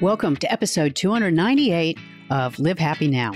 Welcome 0.00 0.36
to 0.36 0.52
episode 0.52 0.94
298 0.94 1.98
of 2.30 2.60
Live 2.60 2.78
Happy 2.78 3.08
Now. 3.08 3.32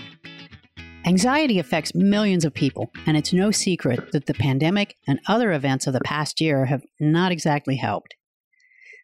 Anxiety 1.04 1.58
affects 1.58 1.92
millions 1.92 2.44
of 2.44 2.54
people, 2.54 2.92
and 3.04 3.16
it's 3.16 3.32
no 3.32 3.50
secret 3.50 4.12
that 4.12 4.26
the 4.26 4.34
pandemic 4.34 4.94
and 5.08 5.18
other 5.26 5.50
events 5.50 5.88
of 5.88 5.92
the 5.92 6.00
past 6.04 6.40
year 6.40 6.66
have 6.66 6.84
not 7.00 7.32
exactly 7.32 7.74
helped. 7.74 8.14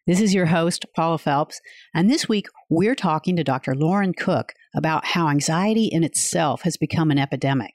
This 0.07 0.21
is 0.21 0.33
your 0.33 0.45
host, 0.45 0.85
Paula 0.95 1.17
Felps, 1.17 1.55
and 1.93 2.09
this 2.09 2.29
week 2.29 2.47
we're 2.69 2.95
talking 2.95 3.35
to 3.35 3.43
Dr. 3.43 3.75
Lauren 3.75 4.13
Cook 4.13 4.53
about 4.73 5.07
how 5.07 5.27
anxiety 5.27 5.87
in 5.87 6.05
itself 6.05 6.61
has 6.61 6.77
become 6.77 7.11
an 7.11 7.19
epidemic. 7.19 7.73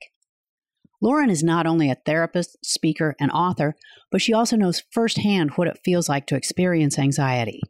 Lauren 1.03 1.29
is 1.29 1.43
not 1.43 1.67
only 1.67 1.91
a 1.91 1.99
therapist, 2.07 2.57
speaker, 2.65 3.15
and 3.21 3.31
author, 3.33 3.75
but 4.11 4.23
she 4.23 4.33
also 4.33 4.57
knows 4.57 4.83
firsthand 4.93 5.51
what 5.57 5.69
it 5.69 5.81
feels 5.85 6.09
like 6.09 6.27
to 6.29 6.37
experience 6.37 6.99
anxiety. 6.99 7.61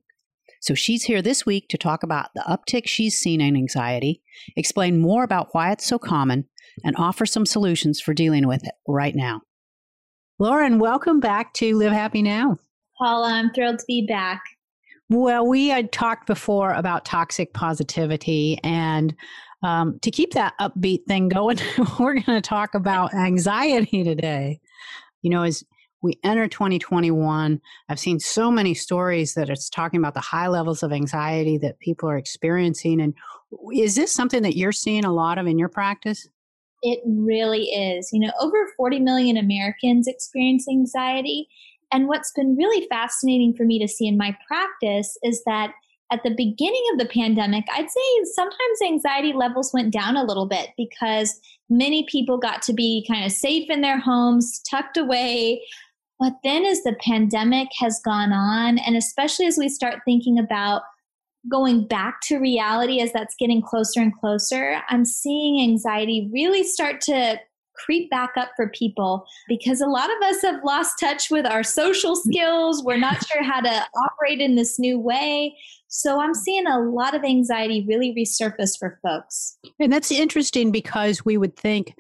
So 0.65 0.73
she's 0.73 1.05
here 1.05 1.21
this 1.21 1.45
week 1.45 1.69
to 1.69 1.77
talk 1.77 2.03
about 2.03 2.31
the 2.35 2.43
uptick 2.49 2.87
she's 2.87 3.19
seen 3.19 3.43
in 3.43 3.55
anxiety, 3.55 4.23
explain 4.57 4.99
more 4.99 5.23
about 5.23 5.49
why 5.53 5.71
it's 5.73 5.85
so 5.87 5.99
common, 5.99 6.47
and 6.83 6.97
offer 6.97 7.27
some 7.27 7.45
solutions 7.45 8.01
for 8.01 8.15
dealing 8.15 8.49
with 8.49 8.65
it 8.65 8.73
right 8.89 9.15
now. 9.15 9.43
Lauren, 10.39 10.79
welcome 10.79 11.21
back 11.21 11.53
to 11.53 11.77
Live 11.77 11.93
Happy 11.93 12.23
Now. 12.23 12.57
Paula, 12.97 13.35
I'm 13.35 13.53
thrilled 13.53 13.81
to 13.81 13.85
be 13.87 14.07
back. 14.07 14.43
Well, 15.11 15.47
we 15.47 15.69
had 15.69 15.93
talked 15.93 16.27
before 16.27 16.73
about 16.73 17.05
toxic 17.05 17.53
positivity, 17.53 18.59
and 18.65 19.15
um, 19.63 19.99
to 20.01 20.11
keep 20.11 20.33
that 20.33 20.55
upbeat 20.59 21.05
thing 21.07 21.29
going, 21.29 21.59
we're 21.99 22.15
going 22.15 22.41
to 22.41 22.41
talk 22.41 22.75
about 22.75 23.13
anxiety 23.13 24.03
today. 24.03 24.61
You 25.21 25.29
know, 25.29 25.43
as 25.43 25.63
we 26.05 26.21
enter 26.23 26.47
2021 26.47 27.61
i've 27.89 27.99
seen 27.99 28.21
so 28.21 28.51
many 28.51 28.75
stories 28.75 29.35
that 29.35 29.49
it's 29.49 29.71
talking 29.71 29.99
about 29.99 30.15
the 30.15 30.21
high 30.21 30.49
levels 30.49 30.83
of 30.83 30.93
anxiety 30.93 31.57
that 31.57 31.79
people 31.81 32.09
are 32.09 32.19
experiencing 32.19 33.01
and 33.01 33.15
is 33.75 33.95
this 33.95 34.13
something 34.13 34.43
that 34.43 34.57
you're 34.57 34.73
seeing 34.73 35.05
a 35.05 35.13
lot 35.13 35.39
of 35.39 35.47
in 35.47 35.59
your 35.59 35.69
practice? 35.69 36.29
It 36.83 37.01
really 37.07 37.65
is. 37.67 38.11
You 38.13 38.21
know 38.21 38.33
over 38.41 38.71
40 38.77 39.01
million 39.01 39.37
americans 39.37 40.07
experience 40.07 40.69
anxiety 40.69 41.49
and 41.93 42.09
what's 42.09 42.33
been 42.33 42.57
really 42.57 42.87
fascinating 42.89 43.55
for 43.55 43.65
me 43.65 43.79
to 43.79 43.89
see 43.89 44.07
in 44.07 44.19
my 44.19 44.37
practice 44.49 45.17
is 45.23 45.43
that 45.45 45.73
at 46.13 46.23
the 46.23 46.31
beginning 46.31 46.85
of 46.93 46.99
the 46.99 47.07
pandemic, 47.07 47.65
I'd 47.73 47.91
say 47.91 48.01
sometimes 48.35 48.83
anxiety 48.85 49.33
levels 49.33 49.73
went 49.73 49.93
down 49.93 50.17
a 50.17 50.23
little 50.25 50.47
bit 50.47 50.71
because 50.77 51.41
many 51.69 52.07
people 52.09 52.39
got 52.39 52.63
to 52.63 52.73
be 52.73 53.05
kind 53.09 53.25
of 53.25 53.33
safe 53.33 53.71
in 53.71 53.81
their 53.81 53.99
homes, 53.99 54.61
tucked 54.71 54.97
away, 54.97 55.63
but 56.21 56.35
then 56.43 56.65
as 56.65 56.83
the 56.83 56.97
pandemic 57.01 57.69
has 57.79 58.01
gone 58.05 58.33
on, 58.33 58.79
and 58.79 58.97
especially 58.97 59.47
as 59.47 59.59
we 59.59 59.69
start 59.69 60.01
thinking 60.05 60.39
about 60.39 60.83
going 61.51 61.87
back 61.87 62.21
to 62.23 62.39
reality 62.39 63.01
as 63.01 63.13
that's 63.13 63.35
getting 63.39 63.61
closer 63.61 64.01
and 64.01 64.15
closer, 64.19 64.81
I'm 64.89 65.05
seeing 65.05 65.63
anxiety 65.63 66.31
really 66.33 66.65
start 66.65 67.01
to 67.03 67.39
creep 67.75 68.09
back 68.09 68.31
up 68.37 68.51
for 68.57 68.69
people 68.69 69.27
because 69.49 69.81
a 69.81 69.87
lot 69.87 70.09
of 70.09 70.23
us 70.23 70.43
have 70.43 70.63
lost 70.65 70.95
touch 70.99 71.31
with 71.31 71.45
our 71.45 71.65
social 71.65 72.17
skills. 72.17 72.85
We're 72.85 72.97
not 72.97 73.27
sure 73.27 73.43
how 73.43 73.61
to 73.61 73.87
operate 73.97 74.41
in 74.41 74.55
this 74.55 74.79
new 74.79 74.99
way. 74.99 75.57
So 75.89 76.21
I'm 76.21 76.35
seeing 76.35 76.67
a 76.67 76.81
lot 76.81 77.15
of 77.15 77.25
anxiety 77.25 77.85
really 77.87 78.15
resurface 78.15 78.79
for 78.79 78.99
folks. 79.03 79.59
And 79.79 79.93
that's 79.93 80.11
interesting 80.11 80.71
because 80.71 81.25
we 81.25 81.37
would 81.37 81.57
think 81.57 81.95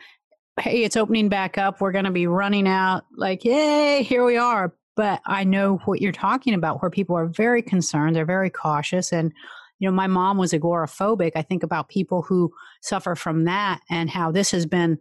hey, 0.61 0.85
it's 0.85 0.97
opening 0.97 1.29
back 1.29 1.59
up. 1.59 1.81
We're 1.81 1.93
going 1.93 2.05
to 2.05 2.11
be 2.11 2.27
running 2.27 2.69
out, 2.69 3.05
like, 3.17 3.45
yay, 3.45 4.03
here 4.03 4.25
we 4.25 4.37
are. 4.37 4.75
But 4.97 5.21
I 5.27 5.45
know 5.45 5.79
what 5.85 6.01
you're 6.01 6.13
talking 6.13 6.55
about, 6.55 6.81
where 6.81 6.91
people 6.91 7.17
are 7.17 7.27
very 7.27 7.63
concerned, 7.63 8.15
they're 8.15 8.25
very 8.25 8.51
cautious. 8.51 9.13
And, 9.13 9.33
you 9.81 9.89
know, 9.89 9.95
my 9.95 10.07
mom 10.07 10.39
was 10.39 10.53
agoraphobic. 10.53 11.33
I 11.35 11.43
think 11.43 11.65
about 11.65 11.89
people 11.89 12.23
who 12.23 12.53
suffer 12.81 13.17
from 13.17 13.45
that 13.45 13.81
and 13.91 14.09
how 14.09 14.31
this 14.31 14.53
has 14.53 14.67
been 14.67 14.99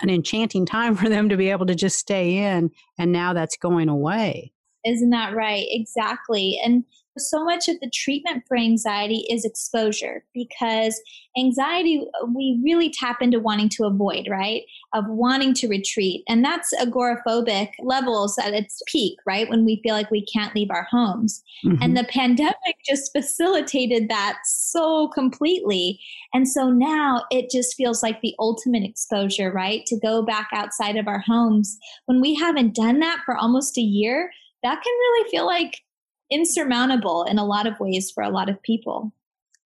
an 0.00 0.10
enchanting 0.10 0.66
time 0.66 0.94
for 0.96 1.08
them 1.08 1.28
to 1.30 1.36
be 1.36 1.50
able 1.50 1.66
to 1.66 1.74
just 1.74 1.98
stay 1.98 2.36
in. 2.36 2.70
And 2.98 3.12
now 3.12 3.32
that's 3.32 3.56
going 3.56 3.88
away. 3.88 4.52
Isn't 4.84 5.10
that 5.10 5.34
right? 5.34 5.64
Exactly. 5.70 6.60
And 6.62 6.84
so 7.18 7.44
much 7.44 7.68
of 7.68 7.78
the 7.80 7.90
treatment 7.90 8.44
for 8.46 8.56
anxiety 8.56 9.26
is 9.30 9.44
exposure 9.44 10.24
because 10.34 11.00
anxiety 11.36 12.06
we 12.34 12.60
really 12.62 12.90
tap 12.90 13.20
into 13.20 13.40
wanting 13.40 13.68
to 13.70 13.84
avoid 13.84 14.28
right? 14.28 14.62
Of 14.92 15.04
wanting 15.08 15.54
to 15.54 15.68
retreat. 15.68 16.22
And 16.28 16.44
that's 16.44 16.74
agoraphobic 16.74 17.70
levels 17.80 18.38
at 18.38 18.54
its 18.54 18.82
peak 18.86 19.18
right? 19.26 19.48
When 19.48 19.64
we 19.64 19.80
feel 19.82 19.94
like 19.94 20.10
we 20.10 20.24
can't 20.24 20.54
leave 20.54 20.70
our 20.70 20.86
homes. 20.90 21.42
Mm-hmm. 21.64 21.82
and 21.82 21.96
the 21.96 22.04
pandemic 22.04 22.76
just 22.86 23.12
facilitated 23.12 24.08
that 24.08 24.38
so 24.44 25.08
completely. 25.08 26.00
And 26.32 26.48
so 26.48 26.70
now 26.70 27.24
it 27.30 27.50
just 27.50 27.76
feels 27.76 28.02
like 28.02 28.20
the 28.20 28.34
ultimate 28.38 28.82
exposure 28.82 29.52
right? 29.52 29.86
To 29.86 29.98
go 29.98 30.22
back 30.22 30.48
outside 30.52 30.96
of 30.96 31.08
our 31.08 31.20
homes. 31.20 31.78
When 32.06 32.20
we 32.20 32.34
haven't 32.34 32.74
done 32.74 32.98
that 33.00 33.20
for 33.24 33.36
almost 33.36 33.78
a 33.78 33.82
year 33.82 34.30
that 34.64 34.82
can 34.82 34.92
really 34.92 35.30
feel 35.30 35.46
like 35.46 35.83
insurmountable 36.34 37.24
in 37.24 37.38
a 37.38 37.44
lot 37.44 37.66
of 37.66 37.78
ways 37.78 38.10
for 38.10 38.22
a 38.22 38.30
lot 38.30 38.50
of 38.50 38.60
people. 38.62 39.12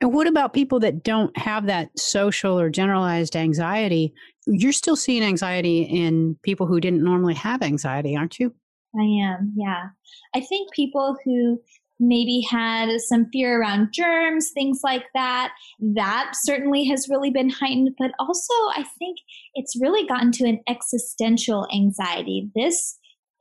And 0.00 0.12
what 0.12 0.28
about 0.28 0.52
people 0.52 0.78
that 0.80 1.02
don't 1.02 1.36
have 1.36 1.66
that 1.66 1.98
social 1.98 2.58
or 2.58 2.70
generalized 2.70 3.34
anxiety? 3.34 4.12
You're 4.46 4.72
still 4.72 4.94
seeing 4.94 5.24
anxiety 5.24 5.82
in 5.82 6.36
people 6.42 6.66
who 6.66 6.80
didn't 6.80 7.02
normally 7.02 7.34
have 7.34 7.62
anxiety, 7.62 8.16
aren't 8.16 8.38
you? 8.38 8.54
I 8.96 9.02
am, 9.02 9.54
yeah. 9.56 9.88
I 10.34 10.40
think 10.40 10.72
people 10.72 11.16
who 11.24 11.60
maybe 12.00 12.46
had 12.48 13.00
some 13.00 13.26
fear 13.32 13.60
around 13.60 13.88
germs, 13.92 14.50
things 14.54 14.80
like 14.84 15.04
that, 15.14 15.50
that 15.80 16.32
certainly 16.34 16.84
has 16.84 17.08
really 17.08 17.30
been 17.30 17.50
heightened. 17.50 17.90
But 17.98 18.12
also, 18.20 18.54
I 18.76 18.84
think 18.98 19.18
it's 19.54 19.80
really 19.80 20.06
gotten 20.06 20.30
to 20.32 20.46
an 20.46 20.60
existential 20.68 21.66
anxiety. 21.74 22.50
This 22.54 22.96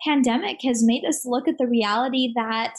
pandemic 0.06 0.58
has 0.64 0.84
made 0.84 1.06
us 1.06 1.26
look 1.26 1.48
at 1.48 1.60
the 1.60 1.68
reality 1.68 2.34
that 2.36 2.74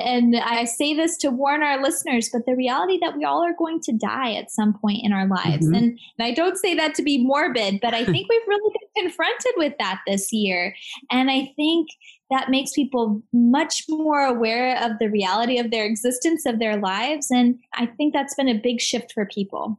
and 0.00 0.36
I 0.36 0.64
say 0.64 0.94
this 0.94 1.16
to 1.18 1.30
warn 1.30 1.62
our 1.62 1.82
listeners, 1.82 2.30
but 2.32 2.46
the 2.46 2.56
reality 2.56 2.98
that 3.02 3.16
we 3.16 3.24
all 3.24 3.44
are 3.44 3.54
going 3.56 3.80
to 3.82 3.92
die 3.92 4.32
at 4.34 4.50
some 4.50 4.74
point 4.74 5.00
in 5.02 5.12
our 5.12 5.26
lives. 5.28 5.66
Mm-hmm. 5.66 5.74
And 5.74 5.98
I 6.20 6.32
don't 6.32 6.56
say 6.56 6.74
that 6.74 6.94
to 6.96 7.02
be 7.02 7.24
morbid, 7.24 7.80
but 7.80 7.94
I 7.94 8.04
think 8.04 8.28
we've 8.28 8.48
really 8.48 8.74
been 8.94 9.04
confronted 9.04 9.52
with 9.56 9.74
that 9.78 10.00
this 10.06 10.32
year. 10.32 10.74
And 11.10 11.30
I 11.30 11.52
think 11.56 11.88
that 12.30 12.50
makes 12.50 12.72
people 12.72 13.22
much 13.32 13.84
more 13.88 14.24
aware 14.24 14.82
of 14.82 14.98
the 14.98 15.08
reality 15.08 15.58
of 15.58 15.70
their 15.70 15.84
existence, 15.84 16.46
of 16.46 16.58
their 16.58 16.76
lives. 16.76 17.30
And 17.30 17.58
I 17.74 17.86
think 17.86 18.14
that's 18.14 18.34
been 18.34 18.48
a 18.48 18.54
big 18.54 18.80
shift 18.80 19.12
for 19.12 19.26
people. 19.26 19.78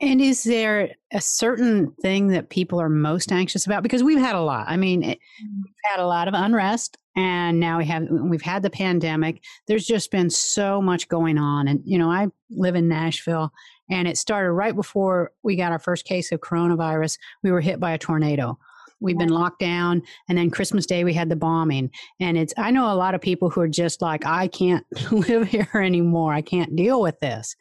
And 0.00 0.20
is 0.20 0.42
there 0.42 0.96
a 1.12 1.20
certain 1.20 1.92
thing 2.02 2.28
that 2.28 2.48
people 2.48 2.80
are 2.80 2.88
most 2.88 3.30
anxious 3.30 3.66
about? 3.66 3.84
Because 3.84 4.02
we've 4.02 4.18
had 4.18 4.34
a 4.34 4.40
lot. 4.40 4.66
I 4.68 4.76
mean, 4.76 5.02
mm-hmm. 5.02 5.62
we've 5.64 5.74
had 5.84 6.00
a 6.00 6.06
lot 6.06 6.26
of 6.26 6.34
unrest, 6.34 6.96
and 7.14 7.60
now 7.60 7.78
we 7.78 7.84
have 7.86 8.06
we've 8.10 8.42
had 8.42 8.62
the 8.62 8.70
pandemic. 8.70 9.42
There's 9.66 9.86
just 9.86 10.10
been 10.10 10.30
so 10.30 10.80
much 10.80 11.08
going 11.08 11.38
on, 11.38 11.68
and 11.68 11.80
you 11.84 11.98
know, 11.98 12.10
I 12.10 12.28
live 12.50 12.74
in 12.74 12.88
Nashville, 12.88 13.52
and 13.90 14.08
it 14.08 14.16
started 14.16 14.52
right 14.52 14.74
before 14.74 15.32
we 15.42 15.56
got 15.56 15.72
our 15.72 15.78
first 15.78 16.04
case 16.04 16.32
of 16.32 16.40
coronavirus. 16.40 17.18
We 17.42 17.50
were 17.50 17.60
hit 17.60 17.80
by 17.80 17.92
a 17.92 17.98
tornado. 17.98 18.58
We've 19.00 19.18
been 19.18 19.30
locked 19.30 19.58
down, 19.58 20.02
and 20.28 20.38
then 20.38 20.50
Christmas 20.50 20.86
Day 20.86 21.04
we 21.04 21.12
had 21.12 21.28
the 21.28 21.36
bombing. 21.36 21.90
And 22.20 22.38
it's 22.38 22.54
I 22.56 22.70
know 22.70 22.90
a 22.90 22.94
lot 22.94 23.14
of 23.14 23.20
people 23.20 23.50
who 23.50 23.60
are 23.60 23.68
just 23.68 24.00
like, 24.00 24.24
I 24.24 24.48
can't 24.48 24.86
live 25.12 25.48
here 25.48 25.68
anymore. 25.74 26.32
I 26.32 26.42
can't 26.42 26.76
deal 26.76 27.02
with 27.02 27.18
this. 27.20 27.56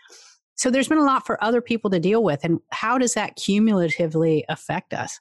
So 0.56 0.70
there's 0.70 0.88
been 0.88 1.00
a 1.00 1.04
lot 1.04 1.26
for 1.26 1.44
other 1.44 1.60
people 1.60 1.90
to 1.90 2.00
deal 2.00 2.24
with. 2.24 2.44
And 2.44 2.60
how 2.70 3.00
does 3.00 3.16
that 3.16 3.36
cumulatively 3.36 4.46
affect 4.48 4.94
us? 4.94 5.20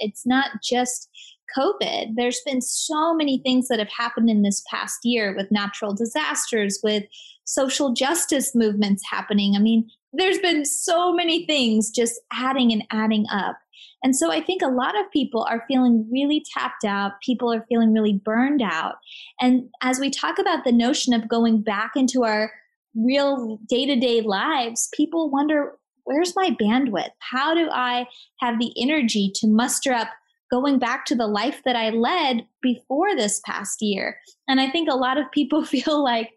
It's 0.00 0.24
not 0.24 0.50
just 0.62 1.08
COVID. 1.56 2.14
There's 2.16 2.40
been 2.44 2.60
so 2.60 3.14
many 3.14 3.38
things 3.38 3.68
that 3.68 3.78
have 3.78 3.90
happened 3.96 4.30
in 4.30 4.42
this 4.42 4.62
past 4.70 5.00
year 5.04 5.34
with 5.36 5.50
natural 5.50 5.94
disasters, 5.94 6.80
with 6.82 7.04
social 7.44 7.92
justice 7.92 8.54
movements 8.54 9.02
happening. 9.10 9.54
I 9.56 9.60
mean, 9.60 9.88
there's 10.12 10.38
been 10.38 10.64
so 10.64 11.12
many 11.12 11.46
things 11.46 11.90
just 11.90 12.20
adding 12.32 12.72
and 12.72 12.84
adding 12.90 13.26
up. 13.30 13.58
And 14.02 14.14
so 14.14 14.30
I 14.30 14.42
think 14.42 14.62
a 14.62 14.68
lot 14.68 14.98
of 14.98 15.10
people 15.10 15.44
are 15.48 15.64
feeling 15.66 16.06
really 16.12 16.44
tapped 16.54 16.84
out. 16.84 17.12
People 17.22 17.52
are 17.52 17.64
feeling 17.68 17.92
really 17.92 18.20
burned 18.24 18.62
out. 18.62 18.96
And 19.40 19.68
as 19.82 19.98
we 19.98 20.10
talk 20.10 20.38
about 20.38 20.64
the 20.64 20.72
notion 20.72 21.14
of 21.14 21.28
going 21.28 21.62
back 21.62 21.92
into 21.96 22.22
our 22.22 22.52
real 22.94 23.58
day 23.68 23.86
to 23.86 23.96
day 23.96 24.20
lives, 24.20 24.88
people 24.94 25.30
wonder 25.30 25.72
where's 26.04 26.36
my 26.36 26.50
bandwidth? 26.60 27.10
How 27.18 27.54
do 27.54 27.70
I 27.70 28.06
have 28.40 28.58
the 28.58 28.72
energy 28.80 29.32
to 29.36 29.48
muster 29.48 29.92
up 29.92 30.08
going 30.54 30.78
back 30.78 31.04
to 31.06 31.16
the 31.16 31.26
life 31.26 31.62
that 31.64 31.74
I 31.74 31.90
led 31.90 32.46
before 32.62 33.16
this 33.16 33.40
past 33.44 33.82
year? 33.82 34.18
And 34.46 34.60
I 34.60 34.70
think 34.70 34.88
a 34.88 34.94
lot 34.96 35.18
of 35.18 35.30
people 35.32 35.64
feel 35.64 36.02
like, 36.02 36.30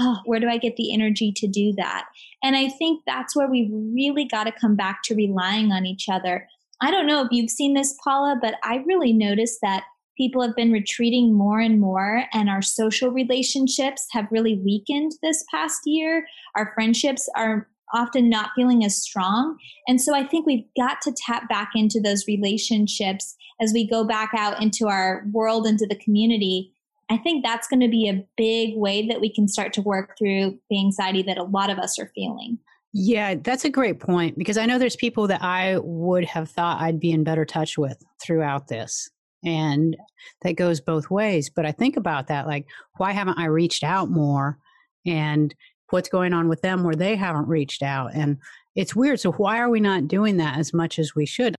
oh, 0.00 0.18
where 0.24 0.40
do 0.40 0.48
I 0.48 0.56
get 0.56 0.76
the 0.76 0.94
energy 0.94 1.32
to 1.36 1.46
do 1.46 1.74
that? 1.76 2.06
And 2.42 2.56
I 2.56 2.68
think 2.68 3.02
that's 3.06 3.36
where 3.36 3.50
we've 3.50 3.70
really 3.72 4.24
got 4.24 4.44
to 4.44 4.52
come 4.52 4.76
back 4.76 5.00
to 5.04 5.14
relying 5.14 5.72
on 5.72 5.84
each 5.84 6.08
other. 6.08 6.48
I 6.80 6.90
don't 6.90 7.06
know 7.06 7.22
if 7.22 7.28
you've 7.30 7.50
seen 7.50 7.74
this, 7.74 7.94
Paula, 8.02 8.38
but 8.40 8.54
I 8.62 8.84
really 8.86 9.12
noticed 9.12 9.58
that 9.62 9.84
People 10.18 10.42
have 10.42 10.56
been 10.56 10.72
retreating 10.72 11.32
more 11.32 11.60
and 11.60 11.80
more, 11.80 12.24
and 12.32 12.50
our 12.50 12.60
social 12.60 13.12
relationships 13.12 14.04
have 14.10 14.26
really 14.32 14.58
weakened 14.64 15.12
this 15.22 15.44
past 15.48 15.82
year. 15.86 16.26
Our 16.56 16.72
friendships 16.74 17.28
are 17.36 17.68
often 17.94 18.28
not 18.28 18.50
feeling 18.54 18.84
as 18.84 18.96
strong. 18.96 19.56
And 19.86 20.00
so 20.00 20.14
I 20.14 20.26
think 20.26 20.46
we've 20.46 20.66
got 20.76 21.00
to 21.02 21.14
tap 21.26 21.48
back 21.48 21.70
into 21.74 22.00
those 22.00 22.26
relationships 22.26 23.34
as 23.60 23.72
we 23.72 23.88
go 23.88 24.04
back 24.04 24.30
out 24.36 24.62
into 24.62 24.88
our 24.88 25.24
world, 25.32 25.66
into 25.66 25.86
the 25.86 25.96
community. 25.96 26.72
I 27.10 27.16
think 27.16 27.44
that's 27.44 27.68
going 27.68 27.80
to 27.80 27.88
be 27.88 28.08
a 28.08 28.24
big 28.36 28.76
way 28.76 29.06
that 29.08 29.20
we 29.20 29.32
can 29.32 29.48
start 29.48 29.72
to 29.74 29.82
work 29.82 30.16
through 30.18 30.58
the 30.68 30.78
anxiety 30.78 31.22
that 31.22 31.38
a 31.38 31.44
lot 31.44 31.70
of 31.70 31.78
us 31.78 31.98
are 31.98 32.12
feeling. 32.14 32.58
Yeah, 32.92 33.34
that's 33.34 33.64
a 33.64 33.70
great 33.70 34.00
point 34.00 34.38
because 34.38 34.58
I 34.58 34.66
know 34.66 34.78
there's 34.78 34.96
people 34.96 35.26
that 35.28 35.42
I 35.42 35.78
would 35.78 36.24
have 36.24 36.50
thought 36.50 36.80
I'd 36.80 37.00
be 37.00 37.12
in 37.12 37.24
better 37.24 37.44
touch 37.44 37.76
with 37.76 38.02
throughout 38.22 38.68
this. 38.68 39.10
And 39.44 39.96
that 40.42 40.56
goes 40.56 40.80
both 40.80 41.10
ways. 41.10 41.50
But 41.50 41.64
I 41.64 41.72
think 41.72 41.96
about 41.96 42.26
that 42.28 42.46
like, 42.46 42.66
why 42.96 43.12
haven't 43.12 43.38
I 43.38 43.46
reached 43.46 43.84
out 43.84 44.10
more? 44.10 44.58
And 45.06 45.54
what's 45.90 46.08
going 46.08 46.32
on 46.32 46.48
with 46.48 46.62
them 46.62 46.84
where 46.84 46.94
they 46.94 47.16
haven't 47.16 47.48
reached 47.48 47.82
out. 47.82 48.14
And 48.14 48.38
it's 48.74 48.94
weird. 48.94 49.20
So, 49.20 49.32
why 49.32 49.58
are 49.58 49.70
we 49.70 49.80
not 49.80 50.08
doing 50.08 50.36
that 50.36 50.58
as 50.58 50.72
much 50.72 50.98
as 50.98 51.14
we 51.14 51.26
should? 51.26 51.54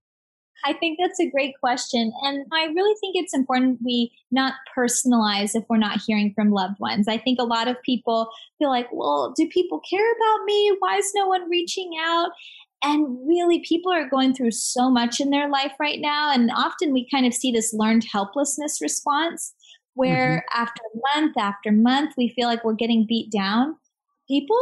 I 0.66 0.74
think 0.74 1.00
that's 1.02 1.20
a 1.20 1.30
great 1.30 1.54
question. 1.60 2.12
And 2.24 2.46
I 2.52 2.66
really 2.66 2.96
think 3.00 3.16
it's 3.16 3.34
important 3.34 3.80
we 3.84 4.12
not 4.32 4.56
personalize 4.78 5.56
if 5.56 5.64
we're 5.70 5.78
not 5.78 6.02
hearing 6.06 6.34
from 6.34 6.52
loved 6.52 6.80
ones. 6.80 7.08
I 7.08 7.18
think 7.18 7.40
a 7.40 7.46
lot 7.46 7.68
of 7.68 7.82
people 7.84 8.30
feel 8.58 8.70
like, 8.70 8.88
well, 8.92 9.34
do 9.36 9.48
people 9.48 9.82
care 9.90 10.12
about 10.12 10.46
me? 10.46 10.76
Why 10.80 10.98
is 10.98 11.12
no 11.16 11.28
one 11.28 11.50
reaching 11.50 11.92
out? 12.02 12.32
And 12.84 13.28
really, 13.28 13.64
people 13.68 13.92
are 13.92 14.10
going 14.10 14.34
through 14.34 14.52
so 14.52 14.90
much 14.90 15.20
in 15.20 15.30
their 15.30 15.50
life 15.50 15.74
right 15.80 16.00
now. 16.00 16.32
And 16.34 16.52
often 16.56 16.94
we 16.94 17.10
kind 17.10 17.26
of 17.26 17.34
see 17.34 17.52
this 17.52 17.74
learned 17.74 18.06
helplessness 18.10 18.80
response 18.82 19.54
where 19.96 20.44
mm-hmm. 20.54 20.62
after 20.62 20.82
month 21.16 21.38
after 21.38 21.72
month, 21.72 22.14
we 22.18 22.30
feel 22.30 22.48
like 22.48 22.64
we're 22.64 22.74
getting 22.74 23.06
beat 23.08 23.32
down 23.32 23.76
people 24.30 24.58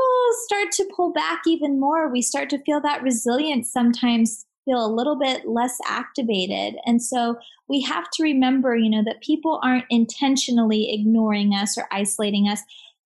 start 0.46 0.72
to 0.72 0.90
pull 0.96 1.12
back 1.12 1.42
even 1.46 1.80
more. 1.80 2.10
We 2.10 2.22
start 2.22 2.50
to 2.52 2.64
feel 2.64 2.80
that 2.82 3.04
resilience 3.04 3.72
sometimes 3.72 4.46
feel 4.64 4.84
a 4.86 4.88
little 4.88 5.18
bit 5.18 5.48
less 5.48 5.78
activated. 5.86 6.80
And 6.86 7.02
so 7.02 7.38
we 7.68 7.82
have 7.82 8.10
to 8.12 8.24
remember, 8.24 8.76
you 8.76 8.90
know, 8.90 9.04
that 9.04 9.22
people 9.22 9.60
aren't 9.64 9.86
intentionally 9.90 10.94
ignoring 10.94 11.54
us 11.54 11.78
or 11.78 11.86
isolating 11.92 12.48
us. 12.48 12.62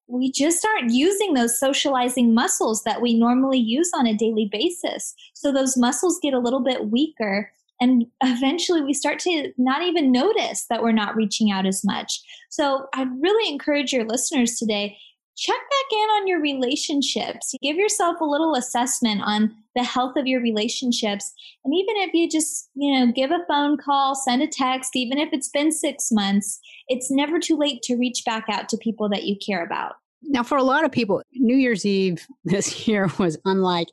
We 0.07 0.31
just 0.31 0.65
aren't 0.65 0.91
using 0.91 1.33
those 1.33 1.59
socializing 1.59 2.33
muscles 2.33 2.83
that 2.83 3.01
we 3.01 3.17
normally 3.17 3.59
use 3.59 3.91
on 3.95 4.05
a 4.05 4.15
daily 4.15 4.47
basis. 4.51 5.15
So 5.33 5.51
those 5.51 5.77
muscles 5.77 6.19
get 6.21 6.33
a 6.33 6.39
little 6.39 6.59
bit 6.59 6.89
weaker. 6.89 7.51
And 7.79 8.05
eventually 8.21 8.81
we 8.81 8.93
start 8.93 9.17
to 9.19 9.51
not 9.57 9.81
even 9.81 10.11
notice 10.11 10.65
that 10.69 10.83
we're 10.83 10.91
not 10.91 11.15
reaching 11.15 11.51
out 11.51 11.65
as 11.65 11.83
much. 11.83 12.21
So 12.49 12.87
I'd 12.93 13.09
really 13.19 13.51
encourage 13.51 13.93
your 13.93 14.05
listeners 14.05 14.55
today 14.57 14.97
check 15.41 15.55
back 15.55 15.91
in 15.91 16.09
on 16.09 16.27
your 16.27 16.39
relationships. 16.39 17.55
Give 17.63 17.75
yourself 17.75 18.21
a 18.21 18.25
little 18.25 18.53
assessment 18.53 19.21
on 19.23 19.55
the 19.75 19.83
health 19.83 20.15
of 20.15 20.27
your 20.27 20.39
relationships. 20.39 21.33
And 21.65 21.73
even 21.73 21.95
if 21.97 22.13
you 22.13 22.29
just, 22.29 22.69
you 22.75 22.93
know, 22.93 23.11
give 23.11 23.31
a 23.31 23.39
phone 23.47 23.77
call, 23.77 24.13
send 24.13 24.43
a 24.43 24.47
text, 24.47 24.95
even 24.95 25.17
if 25.17 25.29
it's 25.33 25.49
been 25.49 25.71
six 25.71 26.11
months, 26.11 26.59
it's 26.87 27.09
never 27.09 27.39
too 27.39 27.57
late 27.57 27.81
to 27.83 27.95
reach 27.95 28.23
back 28.23 28.45
out 28.49 28.69
to 28.69 28.77
people 28.77 29.09
that 29.09 29.23
you 29.23 29.35
care 29.43 29.65
about. 29.65 29.93
Now, 30.21 30.43
for 30.43 30.57
a 30.59 30.63
lot 30.63 30.85
of 30.85 30.91
people, 30.91 31.23
New 31.33 31.55
Year's 31.55 31.85
Eve 31.85 32.27
this 32.45 32.87
year 32.87 33.09
was 33.17 33.37
unlike 33.43 33.87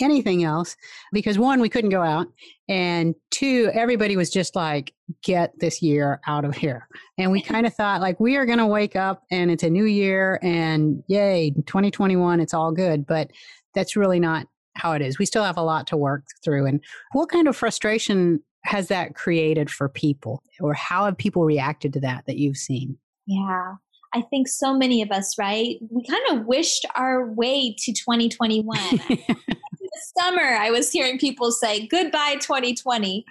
anything 0.00 0.44
else 0.44 0.76
because 1.12 1.38
one, 1.38 1.60
we 1.60 1.68
couldn't 1.68 1.90
go 1.90 2.02
out. 2.02 2.26
And 2.68 3.14
two, 3.30 3.70
everybody 3.74 4.16
was 4.16 4.30
just 4.30 4.56
like, 4.56 4.92
get 5.22 5.52
this 5.58 5.82
year 5.82 6.20
out 6.26 6.44
of 6.44 6.56
here. 6.56 6.88
And 7.18 7.30
we 7.30 7.42
kind 7.42 7.66
of 7.66 7.74
thought, 7.74 8.00
like, 8.00 8.18
we 8.18 8.36
are 8.36 8.46
going 8.46 8.58
to 8.58 8.66
wake 8.66 8.96
up 8.96 9.22
and 9.30 9.50
it's 9.50 9.62
a 9.62 9.70
new 9.70 9.84
year 9.84 10.38
and 10.42 11.02
yay, 11.06 11.50
2021, 11.66 12.40
it's 12.40 12.54
all 12.54 12.72
good. 12.72 13.06
But 13.06 13.30
that's 13.74 13.96
really 13.96 14.20
not 14.20 14.46
how 14.76 14.92
it 14.92 15.02
is. 15.02 15.18
We 15.18 15.26
still 15.26 15.44
have 15.44 15.56
a 15.56 15.62
lot 15.62 15.86
to 15.88 15.96
work 15.96 16.24
through. 16.42 16.66
And 16.66 16.80
what 17.12 17.28
kind 17.28 17.46
of 17.46 17.56
frustration 17.56 18.42
has 18.64 18.88
that 18.88 19.14
created 19.14 19.70
for 19.70 19.88
people? 19.88 20.42
Or 20.60 20.74
how 20.74 21.04
have 21.04 21.16
people 21.16 21.44
reacted 21.44 21.92
to 21.92 22.00
that 22.00 22.24
that 22.26 22.38
you've 22.38 22.56
seen? 22.56 22.96
Yeah. 23.26 23.74
I 24.14 24.22
think 24.30 24.46
so 24.48 24.76
many 24.76 25.02
of 25.02 25.10
us, 25.10 25.36
right? 25.38 25.76
We 25.90 26.06
kind 26.06 26.22
of 26.30 26.46
wished 26.46 26.86
our 26.94 27.32
way 27.32 27.74
to 27.76 27.92
2021. 27.92 28.78
summer, 30.18 30.42
I 30.42 30.70
was 30.70 30.90
hearing 30.90 31.18
people 31.18 31.50
say, 31.52 31.86
goodbye 31.86 32.36
2020. 32.40 33.24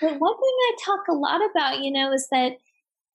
But 0.00 0.18
one 0.18 0.34
thing 0.34 0.52
I 0.62 0.76
talk 0.84 1.08
a 1.08 1.14
lot 1.14 1.40
about, 1.50 1.80
you 1.80 1.90
know, 1.90 2.12
is 2.12 2.28
that 2.30 2.58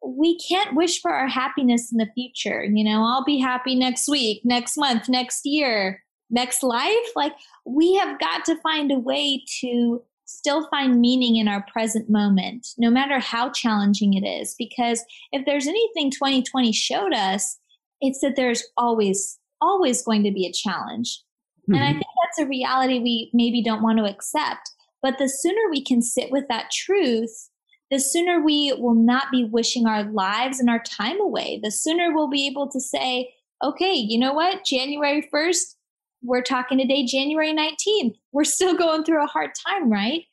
we 0.05 0.37
can't 0.39 0.75
wish 0.75 1.01
for 1.01 1.11
our 1.11 1.27
happiness 1.27 1.91
in 1.91 1.97
the 1.97 2.09
future. 2.13 2.63
You 2.63 2.83
know, 2.83 3.03
I'll 3.03 3.25
be 3.25 3.39
happy 3.39 3.75
next 3.75 4.07
week, 4.07 4.41
next 4.43 4.77
month, 4.77 5.09
next 5.09 5.45
year, 5.45 6.03
next 6.29 6.63
life. 6.63 6.95
Like, 7.15 7.33
we 7.65 7.95
have 7.95 8.19
got 8.19 8.45
to 8.45 8.59
find 8.61 8.91
a 8.91 8.99
way 8.99 9.43
to 9.61 10.01
still 10.25 10.67
find 10.69 11.01
meaning 11.01 11.37
in 11.37 11.47
our 11.47 11.65
present 11.73 12.09
moment, 12.09 12.67
no 12.77 12.89
matter 12.89 13.19
how 13.19 13.49
challenging 13.49 14.13
it 14.13 14.25
is. 14.25 14.55
Because 14.57 15.03
if 15.31 15.45
there's 15.45 15.67
anything 15.67 16.11
2020 16.11 16.71
showed 16.71 17.13
us, 17.13 17.57
it's 17.99 18.21
that 18.21 18.35
there's 18.35 18.63
always, 18.77 19.37
always 19.59 20.01
going 20.03 20.23
to 20.23 20.31
be 20.31 20.45
a 20.45 20.53
challenge. 20.53 21.21
Mm-hmm. 21.69 21.75
And 21.75 21.83
I 21.83 21.89
mm-hmm. 21.89 21.99
think 21.99 22.07
that's 22.23 22.45
a 22.45 22.49
reality 22.49 22.99
we 22.99 23.29
maybe 23.33 23.61
don't 23.61 23.83
want 23.83 23.99
to 23.99 24.05
accept. 24.05 24.71
But 25.01 25.17
the 25.17 25.29
sooner 25.29 25.61
we 25.69 25.83
can 25.83 26.01
sit 26.01 26.31
with 26.31 26.47
that 26.49 26.71
truth, 26.71 27.49
the 27.91 27.99
sooner 27.99 28.43
we 28.43 28.73
will 28.77 28.95
not 28.95 29.31
be 29.31 29.45
wishing 29.45 29.85
our 29.85 30.03
lives 30.03 30.59
and 30.59 30.69
our 30.69 30.81
time 30.83 31.21
away. 31.21 31.59
The 31.61 31.71
sooner 31.71 32.13
we'll 32.13 32.29
be 32.29 32.47
able 32.47 32.69
to 32.69 32.79
say, 32.79 33.33
okay, 33.63 33.93
you 33.93 34.19
know 34.19 34.33
what? 34.33 34.65
January 34.65 35.27
1st, 35.33 35.75
we're 36.21 36.41
talking 36.41 36.77
today, 36.77 37.05
January 37.05 37.53
19th. 37.53 38.15
We're 38.31 38.43
still 38.43 38.75
going 38.75 39.03
through 39.03 39.23
a 39.23 39.27
hard 39.27 39.51
time, 39.67 39.91
right? 39.91 40.23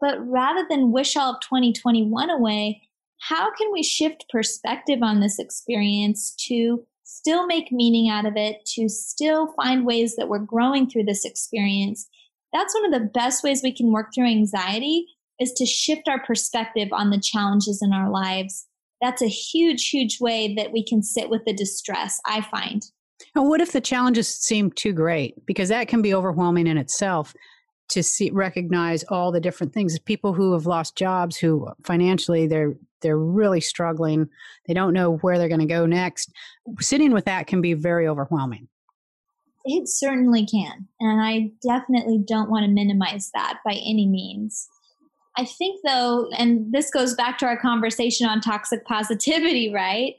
But 0.00 0.18
rather 0.26 0.66
than 0.68 0.92
wish 0.92 1.16
all 1.16 1.34
of 1.34 1.40
2021 1.40 2.30
away, 2.30 2.82
how 3.20 3.52
can 3.54 3.72
we 3.72 3.82
shift 3.82 4.24
perspective 4.30 5.02
on 5.02 5.20
this 5.20 5.38
experience 5.38 6.34
to 6.46 6.84
still 7.08 7.46
make 7.46 7.72
meaning 7.72 8.10
out 8.10 8.26
of 8.26 8.36
it, 8.36 8.62
to 8.66 8.86
still 8.86 9.54
find 9.54 9.86
ways 9.86 10.14
that 10.16 10.28
we're 10.28 10.38
growing 10.38 10.88
through 10.88 11.04
this 11.04 11.24
experience. 11.24 12.06
That's 12.52 12.74
one 12.74 12.84
of 12.84 12.92
the 12.92 13.08
best 13.08 13.42
ways 13.42 13.62
we 13.62 13.74
can 13.74 13.92
work 13.92 14.08
through 14.14 14.26
anxiety 14.26 15.06
is 15.40 15.52
to 15.54 15.64
shift 15.64 16.06
our 16.06 16.22
perspective 16.22 16.88
on 16.92 17.08
the 17.08 17.20
challenges 17.20 17.80
in 17.82 17.94
our 17.94 18.10
lives. 18.10 18.66
That's 19.00 19.22
a 19.22 19.28
huge, 19.28 19.88
huge 19.88 20.20
way 20.20 20.54
that 20.56 20.70
we 20.70 20.84
can 20.84 21.02
sit 21.02 21.30
with 21.30 21.46
the 21.46 21.54
distress, 21.54 22.20
I 22.26 22.42
find. 22.42 22.84
And 23.34 23.48
what 23.48 23.62
if 23.62 23.72
the 23.72 23.80
challenges 23.80 24.28
seem 24.28 24.70
too 24.70 24.92
great? 24.92 25.46
Because 25.46 25.70
that 25.70 25.88
can 25.88 26.02
be 26.02 26.12
overwhelming 26.12 26.66
in 26.66 26.76
itself 26.76 27.32
to 27.88 28.02
see 28.02 28.30
recognize 28.30 29.02
all 29.04 29.32
the 29.32 29.40
different 29.40 29.72
things 29.72 29.98
people 29.98 30.34
who 30.34 30.52
have 30.52 30.66
lost 30.66 30.94
jobs 30.94 31.38
who 31.38 31.68
financially 31.84 32.46
they're 32.46 32.74
they're 33.00 33.18
really 33.18 33.60
struggling. 33.60 34.28
They 34.66 34.74
don't 34.74 34.92
know 34.92 35.16
where 35.18 35.38
they're 35.38 35.48
going 35.48 35.60
to 35.60 35.66
go 35.66 35.86
next. 35.86 36.32
Sitting 36.80 37.12
with 37.12 37.24
that 37.26 37.46
can 37.46 37.60
be 37.60 37.74
very 37.74 38.06
overwhelming. 38.06 38.68
It 39.64 39.86
certainly 39.86 40.46
can 40.46 40.88
and 40.98 41.20
i 41.20 41.50
definitely 41.62 42.18
don't 42.26 42.48
want 42.48 42.64
to 42.64 42.70
minimize 42.70 43.30
that 43.34 43.58
by 43.66 43.72
any 43.72 44.06
means. 44.06 44.66
I 45.36 45.44
think 45.44 45.80
though 45.84 46.30
and 46.38 46.72
this 46.72 46.90
goes 46.90 47.14
back 47.14 47.36
to 47.38 47.46
our 47.46 47.58
conversation 47.58 48.26
on 48.26 48.40
toxic 48.40 48.84
positivity 48.86 49.72
right? 49.72 50.14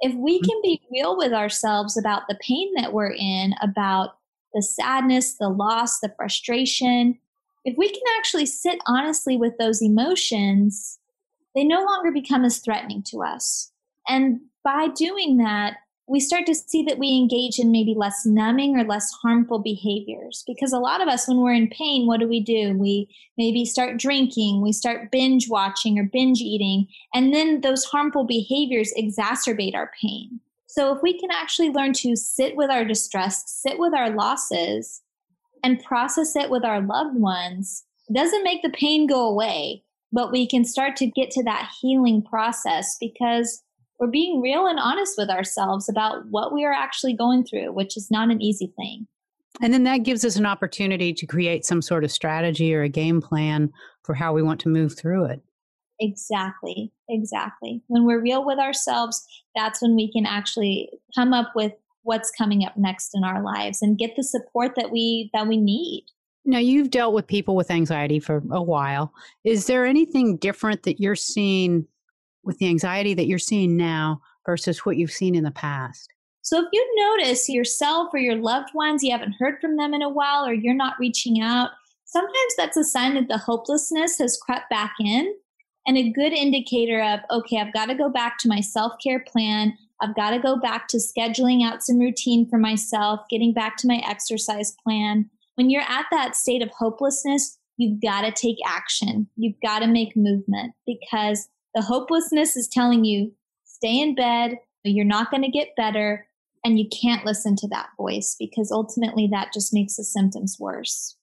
If 0.00 0.14
we 0.14 0.38
mm-hmm. 0.38 0.48
can 0.48 0.60
be 0.62 0.80
real 0.92 1.16
with 1.16 1.32
ourselves 1.32 1.96
about 1.96 2.22
the 2.28 2.38
pain 2.46 2.72
that 2.76 2.92
we're 2.92 3.14
in 3.18 3.54
about 3.60 4.18
the 4.54 4.62
sadness, 4.62 5.36
the 5.38 5.48
loss, 5.48 5.98
the 5.98 6.12
frustration, 6.16 7.18
if 7.64 7.76
we 7.76 7.88
can 7.88 8.02
actually 8.18 8.46
sit 8.46 8.78
honestly 8.86 9.36
with 9.36 9.56
those 9.58 9.82
emotions, 9.82 10.98
they 11.54 11.64
no 11.64 11.82
longer 11.84 12.10
become 12.10 12.44
as 12.44 12.58
threatening 12.58 13.02
to 13.04 13.22
us. 13.22 13.70
And 14.08 14.40
by 14.64 14.88
doing 14.88 15.38
that, 15.38 15.76
we 16.08 16.20
start 16.20 16.46
to 16.46 16.54
see 16.54 16.82
that 16.82 16.98
we 16.98 17.16
engage 17.16 17.58
in 17.58 17.70
maybe 17.70 17.94
less 17.96 18.26
numbing 18.26 18.76
or 18.76 18.84
less 18.84 19.10
harmful 19.22 19.60
behaviors. 19.60 20.42
Because 20.46 20.72
a 20.72 20.78
lot 20.78 21.00
of 21.00 21.08
us, 21.08 21.28
when 21.28 21.38
we're 21.40 21.54
in 21.54 21.68
pain, 21.68 22.06
what 22.06 22.20
do 22.20 22.28
we 22.28 22.40
do? 22.40 22.76
We 22.76 23.08
maybe 23.38 23.64
start 23.64 23.98
drinking, 23.98 24.62
we 24.62 24.72
start 24.72 25.10
binge 25.10 25.48
watching 25.48 25.98
or 25.98 26.04
binge 26.04 26.40
eating, 26.40 26.86
and 27.14 27.32
then 27.32 27.60
those 27.60 27.84
harmful 27.84 28.24
behaviors 28.24 28.92
exacerbate 28.98 29.74
our 29.74 29.90
pain. 30.00 30.40
So 30.66 30.94
if 30.94 31.02
we 31.02 31.18
can 31.18 31.30
actually 31.30 31.70
learn 31.70 31.92
to 31.94 32.16
sit 32.16 32.56
with 32.56 32.70
our 32.70 32.84
distress, 32.84 33.44
sit 33.46 33.78
with 33.78 33.94
our 33.94 34.10
losses, 34.10 35.02
and 35.62 35.82
process 35.82 36.34
it 36.34 36.50
with 36.50 36.64
our 36.64 36.80
loved 36.80 37.16
ones, 37.16 37.84
it 38.08 38.14
doesn't 38.14 38.42
make 38.42 38.62
the 38.62 38.70
pain 38.70 39.06
go 39.06 39.28
away, 39.28 39.84
but 40.12 40.30
we 40.30 40.46
can 40.46 40.64
start 40.64 40.96
to 40.96 41.06
get 41.06 41.30
to 41.32 41.42
that 41.44 41.70
healing 41.80 42.22
process 42.22 42.96
because 43.00 43.62
we're 43.98 44.08
being 44.08 44.40
real 44.40 44.66
and 44.66 44.78
honest 44.78 45.14
with 45.16 45.30
ourselves 45.30 45.88
about 45.88 46.26
what 46.28 46.52
we 46.52 46.64
are 46.64 46.72
actually 46.72 47.14
going 47.14 47.44
through, 47.44 47.72
which 47.72 47.96
is 47.96 48.10
not 48.10 48.30
an 48.30 48.42
easy 48.42 48.72
thing. 48.76 49.06
And 49.60 49.72
then 49.72 49.84
that 49.84 49.98
gives 49.98 50.24
us 50.24 50.36
an 50.36 50.46
opportunity 50.46 51.12
to 51.12 51.26
create 51.26 51.64
some 51.64 51.82
sort 51.82 52.04
of 52.04 52.10
strategy 52.10 52.74
or 52.74 52.82
a 52.82 52.88
game 52.88 53.20
plan 53.20 53.70
for 54.02 54.14
how 54.14 54.32
we 54.32 54.42
want 54.42 54.60
to 54.60 54.68
move 54.68 54.96
through 54.96 55.26
it. 55.26 55.42
Exactly. 56.00 56.90
Exactly. 57.08 57.82
When 57.86 58.04
we're 58.04 58.20
real 58.20 58.44
with 58.44 58.58
ourselves, 58.58 59.24
that's 59.54 59.80
when 59.80 59.94
we 59.94 60.10
can 60.10 60.26
actually 60.26 60.90
come 61.14 61.32
up 61.32 61.52
with 61.54 61.72
what's 62.02 62.32
coming 62.36 62.64
up 62.64 62.76
next 62.76 63.10
in 63.14 63.22
our 63.22 63.42
lives 63.42 63.82
and 63.82 63.98
get 63.98 64.16
the 64.16 64.24
support 64.24 64.72
that 64.76 64.90
we 64.90 65.30
that 65.32 65.46
we 65.46 65.56
need. 65.56 66.06
Now, 66.44 66.58
you've 66.58 66.90
dealt 66.90 67.14
with 67.14 67.26
people 67.26 67.54
with 67.54 67.70
anxiety 67.70 68.18
for 68.18 68.42
a 68.50 68.62
while. 68.62 69.12
Is 69.44 69.66
there 69.66 69.86
anything 69.86 70.36
different 70.36 70.82
that 70.82 71.00
you're 71.00 71.14
seeing 71.14 71.86
with 72.42 72.58
the 72.58 72.68
anxiety 72.68 73.14
that 73.14 73.26
you're 73.26 73.38
seeing 73.38 73.76
now 73.76 74.20
versus 74.44 74.84
what 74.84 74.96
you've 74.96 75.12
seen 75.12 75.34
in 75.34 75.44
the 75.44 75.52
past? 75.52 76.12
So, 76.42 76.58
if 76.58 76.66
you 76.72 76.94
notice 76.96 77.48
yourself 77.48 78.08
or 78.12 78.18
your 78.18 78.34
loved 78.34 78.70
ones, 78.74 79.04
you 79.04 79.12
haven't 79.12 79.36
heard 79.38 79.60
from 79.60 79.76
them 79.76 79.94
in 79.94 80.02
a 80.02 80.08
while, 80.08 80.44
or 80.44 80.52
you're 80.52 80.74
not 80.74 80.98
reaching 80.98 81.40
out, 81.40 81.70
sometimes 82.04 82.56
that's 82.58 82.76
a 82.76 82.84
sign 82.84 83.14
that 83.14 83.28
the 83.28 83.38
hopelessness 83.38 84.18
has 84.18 84.36
crept 84.36 84.68
back 84.68 84.94
in 85.00 85.32
and 85.86 85.96
a 85.96 86.10
good 86.10 86.32
indicator 86.32 87.02
of, 87.02 87.20
okay, 87.30 87.58
I've 87.58 87.72
got 87.72 87.86
to 87.86 87.94
go 87.94 88.08
back 88.08 88.38
to 88.38 88.48
my 88.48 88.60
self 88.60 88.94
care 89.02 89.20
plan. 89.20 89.76
I've 90.00 90.16
got 90.16 90.30
to 90.30 90.40
go 90.40 90.56
back 90.56 90.88
to 90.88 90.96
scheduling 90.96 91.64
out 91.64 91.84
some 91.84 91.98
routine 91.98 92.48
for 92.48 92.58
myself, 92.58 93.20
getting 93.30 93.52
back 93.54 93.76
to 93.78 93.86
my 93.86 94.02
exercise 94.04 94.74
plan. 94.82 95.30
When 95.56 95.70
you're 95.70 95.82
at 95.82 96.06
that 96.10 96.36
state 96.36 96.62
of 96.62 96.70
hopelessness, 96.70 97.58
you've 97.76 98.00
got 98.00 98.22
to 98.22 98.32
take 98.32 98.56
action. 98.66 99.28
You've 99.36 99.60
got 99.62 99.80
to 99.80 99.86
make 99.86 100.16
movement 100.16 100.74
because 100.86 101.48
the 101.74 101.82
hopelessness 101.82 102.56
is 102.56 102.68
telling 102.68 103.04
you, 103.04 103.32
stay 103.64 104.00
in 104.00 104.14
bed, 104.14 104.56
you're 104.84 105.04
not 105.04 105.30
going 105.30 105.42
to 105.42 105.50
get 105.50 105.76
better. 105.76 106.26
And 106.64 106.78
you 106.78 106.86
can't 106.88 107.26
listen 107.26 107.56
to 107.56 107.68
that 107.68 107.88
voice 107.96 108.36
because 108.38 108.70
ultimately 108.70 109.28
that 109.32 109.52
just 109.52 109.74
makes 109.74 109.96
the 109.96 110.04
symptoms 110.04 110.58
worse. 110.60 111.16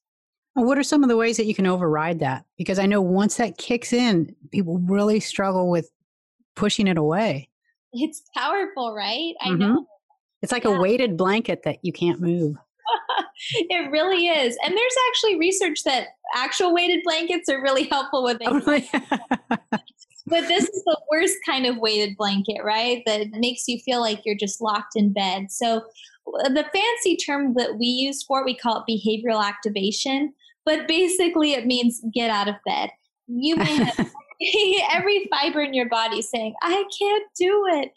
What 0.53 0.77
are 0.77 0.83
some 0.83 1.03
of 1.03 1.09
the 1.09 1.15
ways 1.15 1.37
that 1.37 1.45
you 1.45 1.55
can 1.55 1.67
override 1.67 2.19
that? 2.19 2.43
Because 2.57 2.79
I 2.79 2.85
know 2.85 3.01
once 3.01 3.37
that 3.37 3.57
kicks 3.57 3.93
in, 3.93 4.35
people 4.51 4.79
really 4.79 5.21
struggle 5.21 5.69
with 5.69 5.89
pushing 6.55 6.87
it 6.87 6.97
away. 6.97 7.49
It's 7.93 8.21
powerful, 8.35 8.93
right? 8.93 9.33
I 9.41 9.49
mm-hmm. 9.49 9.59
know. 9.59 9.87
It's 10.41 10.51
like 10.51 10.65
yeah. 10.65 10.75
a 10.75 10.79
weighted 10.79 11.15
blanket 11.15 11.63
that 11.63 11.77
you 11.83 11.93
can't 11.93 12.19
move. 12.19 12.57
It 13.51 13.91
really 13.91 14.27
is. 14.27 14.57
And 14.63 14.75
there's 14.75 14.95
actually 15.09 15.39
research 15.39 15.83
that 15.85 16.07
actual 16.35 16.73
weighted 16.73 17.01
blankets 17.03 17.49
are 17.49 17.61
really 17.61 17.83
helpful 17.83 18.23
with 18.23 18.37
oh, 18.45 18.61
it. 18.67 18.85
but 20.27 20.47
this 20.47 20.63
is 20.63 20.83
the 20.85 20.99
worst 21.11 21.37
kind 21.45 21.65
of 21.65 21.77
weighted 21.77 22.17
blanket, 22.17 22.63
right? 22.63 23.01
That 23.05 23.27
makes 23.31 23.67
you 23.67 23.79
feel 23.79 24.01
like 24.01 24.21
you're 24.25 24.35
just 24.35 24.61
locked 24.61 24.95
in 24.95 25.13
bed. 25.13 25.51
So 25.51 25.77
uh, 25.77 26.49
the 26.49 26.65
fancy 26.73 27.17
term 27.17 27.53
that 27.55 27.77
we 27.77 27.85
use 27.85 28.23
for 28.23 28.41
it, 28.41 28.45
we 28.45 28.55
call 28.55 28.83
it 28.85 28.91
behavioral 28.91 29.43
activation 29.43 30.33
but 30.69 30.87
basically 30.87 31.53
it 31.53 31.65
means 31.65 31.99
get 32.13 32.29
out 32.29 32.47
of 32.47 32.53
bed. 32.63 32.91
You 33.25 33.55
may 33.55 33.83
have 33.83 33.97
every 34.93 35.27
fiber 35.31 35.61
in 35.61 35.73
your 35.73 35.89
body 35.89 36.21
saying, 36.21 36.53
I 36.61 36.83
can't 36.99 37.25
do 37.35 37.65
it. 37.71 37.91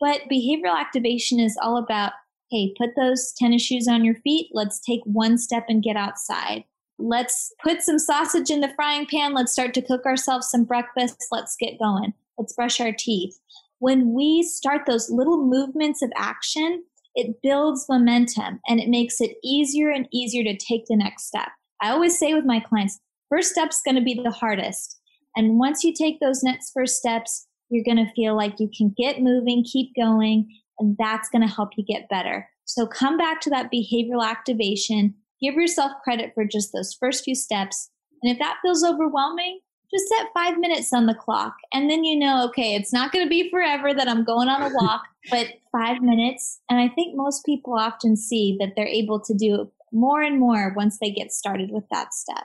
But 0.00 0.22
behavioral 0.30 0.76
activation 0.76 1.38
is 1.38 1.56
all 1.62 1.76
about 1.76 2.12
hey, 2.50 2.74
put 2.78 2.90
those 2.96 3.32
tennis 3.36 3.62
shoes 3.62 3.88
on 3.88 4.04
your 4.04 4.14
feet. 4.16 4.50
Let's 4.52 4.80
take 4.80 5.00
one 5.04 5.38
step 5.38 5.66
and 5.68 5.82
get 5.82 5.96
outside. 5.96 6.64
Let's 6.98 7.52
put 7.62 7.82
some 7.82 7.98
sausage 7.98 8.50
in 8.50 8.60
the 8.60 8.72
frying 8.74 9.06
pan. 9.06 9.34
Let's 9.34 9.52
start 9.52 9.74
to 9.74 9.82
cook 9.82 10.04
ourselves 10.04 10.50
some 10.50 10.64
breakfast. 10.64 11.26
Let's 11.30 11.56
get 11.56 11.78
going. 11.78 12.12
Let's 12.38 12.54
brush 12.54 12.80
our 12.80 12.92
teeth. 12.92 13.38
When 13.78 14.14
we 14.14 14.42
start 14.42 14.82
those 14.86 15.10
little 15.10 15.44
movements 15.44 16.02
of 16.02 16.10
action, 16.16 16.82
it 17.14 17.36
builds 17.42 17.86
momentum 17.88 18.60
and 18.68 18.80
it 18.80 18.88
makes 18.88 19.20
it 19.20 19.36
easier 19.44 19.90
and 19.90 20.08
easier 20.12 20.42
to 20.44 20.56
take 20.56 20.86
the 20.86 20.96
next 20.96 21.26
step. 21.26 21.48
I 21.80 21.90
always 21.90 22.18
say 22.18 22.34
with 22.34 22.44
my 22.44 22.60
clients, 22.60 22.98
first 23.28 23.52
step's 23.52 23.82
going 23.82 23.94
to 23.96 24.02
be 24.02 24.14
the 24.14 24.30
hardest. 24.30 24.98
And 25.36 25.58
once 25.58 25.84
you 25.84 25.92
take 25.92 26.18
those 26.18 26.42
next 26.42 26.72
first 26.72 26.96
steps, 26.96 27.46
you're 27.70 27.84
going 27.84 28.04
to 28.04 28.12
feel 28.14 28.36
like 28.36 28.58
you 28.58 28.68
can 28.76 28.94
get 28.96 29.20
moving, 29.22 29.64
keep 29.64 29.94
going, 29.94 30.48
and 30.78 30.96
that's 30.98 31.28
going 31.28 31.46
to 31.46 31.52
help 31.52 31.70
you 31.76 31.84
get 31.84 32.08
better. 32.08 32.48
So 32.64 32.86
come 32.86 33.16
back 33.16 33.40
to 33.42 33.50
that 33.50 33.70
behavioral 33.72 34.24
activation. 34.24 35.14
Give 35.40 35.54
yourself 35.54 35.92
credit 36.04 36.32
for 36.34 36.44
just 36.44 36.72
those 36.72 36.94
first 36.94 37.24
few 37.24 37.34
steps. 37.34 37.90
And 38.22 38.32
if 38.32 38.38
that 38.38 38.58
feels 38.62 38.84
overwhelming, 38.84 39.60
just 39.90 40.08
set 40.08 40.28
five 40.34 40.58
minutes 40.58 40.92
on 40.92 41.06
the 41.06 41.14
clock. 41.14 41.54
And 41.72 41.88
then 41.88 42.04
you 42.04 42.18
know, 42.18 42.44
okay, 42.48 42.74
it's 42.74 42.92
not 42.92 43.12
going 43.12 43.24
to 43.24 43.28
be 43.28 43.50
forever 43.50 43.94
that 43.94 44.08
I'm 44.08 44.24
going 44.24 44.48
on 44.48 44.62
a 44.62 44.74
walk, 44.82 45.02
but 45.30 45.46
five 45.72 46.02
minutes. 46.02 46.60
And 46.68 46.78
I 46.78 46.88
think 46.88 47.16
most 47.16 47.44
people 47.46 47.74
often 47.74 48.16
see 48.16 48.56
that 48.60 48.74
they're 48.76 48.86
able 48.86 49.20
to 49.20 49.34
do 49.34 49.70
more 49.92 50.20
and 50.20 50.38
more 50.38 50.74
once 50.76 50.98
they 50.98 51.10
get 51.10 51.32
started 51.32 51.70
with 51.70 51.84
that 51.90 52.12
step. 52.12 52.44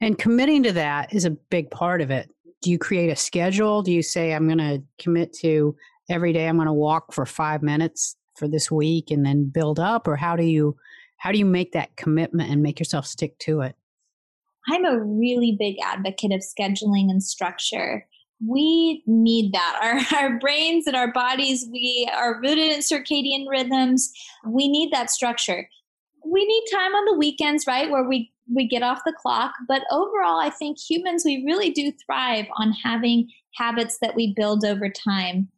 And 0.00 0.18
committing 0.18 0.62
to 0.64 0.72
that 0.72 1.12
is 1.12 1.24
a 1.24 1.30
big 1.30 1.70
part 1.70 2.00
of 2.00 2.10
it. 2.10 2.30
Do 2.62 2.70
you 2.70 2.78
create 2.78 3.10
a 3.10 3.16
schedule? 3.16 3.82
Do 3.82 3.92
you 3.92 4.02
say, 4.02 4.32
I'm 4.32 4.46
going 4.46 4.58
to 4.58 4.82
commit 4.98 5.32
to 5.40 5.74
every 6.08 6.32
day 6.32 6.48
I'm 6.48 6.56
going 6.56 6.66
to 6.66 6.72
walk 6.72 7.12
for 7.12 7.26
five 7.26 7.62
minutes 7.62 8.16
for 8.36 8.48
this 8.48 8.70
week 8.70 9.10
and 9.10 9.24
then 9.24 9.48
build 9.48 9.80
up? 9.80 10.06
Or 10.06 10.16
how 10.16 10.36
do 10.36 10.44
you 10.44 10.76
how 11.18 11.32
do 11.32 11.38
you 11.38 11.46
make 11.46 11.72
that 11.72 11.96
commitment 11.96 12.50
and 12.50 12.62
make 12.62 12.78
yourself 12.78 13.06
stick 13.06 13.38
to 13.40 13.60
it? 13.60 13.74
I'm 14.68 14.84
a 14.84 14.98
really 14.98 15.56
big 15.58 15.76
advocate 15.82 16.32
of 16.32 16.40
scheduling 16.40 17.10
and 17.10 17.22
structure. 17.22 18.06
We 18.46 19.02
need 19.06 19.52
that. 19.54 20.04
Our, 20.12 20.18
our 20.20 20.38
brains 20.38 20.86
and 20.86 20.94
our 20.94 21.10
bodies, 21.10 21.66
we 21.72 22.06
are 22.14 22.38
rooted 22.40 22.58
in 22.58 22.80
circadian 22.80 23.46
rhythms. 23.48 24.12
We 24.46 24.68
need 24.68 24.92
that 24.92 25.10
structure 25.10 25.66
we 26.28 26.44
need 26.44 26.64
time 26.72 26.94
on 26.94 27.04
the 27.04 27.18
weekends, 27.18 27.66
right, 27.66 27.90
where 27.90 28.04
we 28.04 28.32
we 28.52 28.66
get 28.66 28.82
off 28.82 29.02
the 29.04 29.12
clock. 29.12 29.52
But 29.66 29.82
overall, 29.90 30.38
I 30.38 30.50
think 30.50 30.78
humans 30.78 31.24
we 31.24 31.44
really 31.44 31.70
do 31.70 31.92
thrive 32.04 32.46
on 32.58 32.72
having 32.72 33.28
habits 33.54 33.98
that 34.00 34.14
we 34.14 34.34
build 34.34 34.64
over 34.64 34.88
time. 34.88 35.48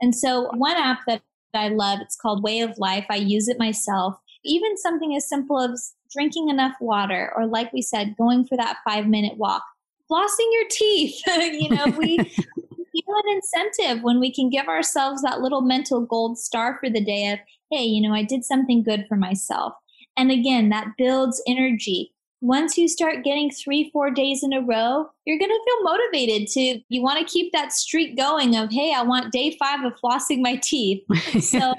And 0.00 0.14
so, 0.14 0.50
one 0.54 0.76
app 0.76 1.00
that 1.06 1.22
I 1.54 1.68
love, 1.68 2.00
it's 2.00 2.16
called 2.16 2.42
Way 2.42 2.60
of 2.60 2.78
Life. 2.78 3.06
I 3.10 3.16
use 3.16 3.48
it 3.48 3.58
myself. 3.58 4.18
Even 4.44 4.76
something 4.76 5.14
as 5.16 5.28
simple 5.28 5.60
as 5.60 5.94
drinking 6.12 6.48
enough 6.48 6.74
water, 6.80 7.32
or 7.36 7.46
like 7.46 7.72
we 7.72 7.82
said, 7.82 8.16
going 8.16 8.44
for 8.46 8.56
that 8.56 8.78
five 8.84 9.06
minute 9.06 9.36
walk, 9.36 9.62
flossing 10.10 10.52
your 10.52 10.64
teeth. 10.70 11.20
you 11.26 11.68
know, 11.70 11.86
we 11.86 12.18
feel 12.18 13.14
an 13.14 13.36
incentive 13.36 14.02
when 14.02 14.20
we 14.20 14.32
can 14.32 14.50
give 14.50 14.66
ourselves 14.66 15.22
that 15.22 15.40
little 15.40 15.60
mental 15.60 16.04
gold 16.04 16.38
star 16.38 16.78
for 16.78 16.88
the 16.88 17.04
day 17.04 17.28
of, 17.28 17.38
hey, 17.70 17.84
you 17.84 18.00
know, 18.00 18.14
I 18.14 18.22
did 18.22 18.44
something 18.44 18.82
good 18.82 19.06
for 19.08 19.16
myself. 19.16 19.74
And 20.16 20.30
again, 20.30 20.68
that 20.70 20.94
builds 20.96 21.42
energy. 21.46 22.12
Once 22.40 22.78
you 22.78 22.86
start 22.86 23.24
getting 23.24 23.50
three, 23.50 23.90
four 23.92 24.10
days 24.10 24.44
in 24.44 24.52
a 24.52 24.60
row, 24.60 25.08
you're 25.24 25.38
going 25.38 25.50
to 25.50 25.60
feel 25.64 25.82
motivated 25.82 26.46
to, 26.46 26.80
you 26.88 27.02
want 27.02 27.18
to 27.18 27.24
keep 27.24 27.52
that 27.52 27.72
streak 27.72 28.16
going 28.16 28.56
of, 28.56 28.70
hey, 28.70 28.92
I 28.94 29.02
want 29.02 29.32
day 29.32 29.56
five 29.58 29.84
of 29.84 29.92
flossing 30.02 30.40
my 30.40 30.56
teeth. 30.62 31.02
so, 31.32 31.40
so 31.40 31.74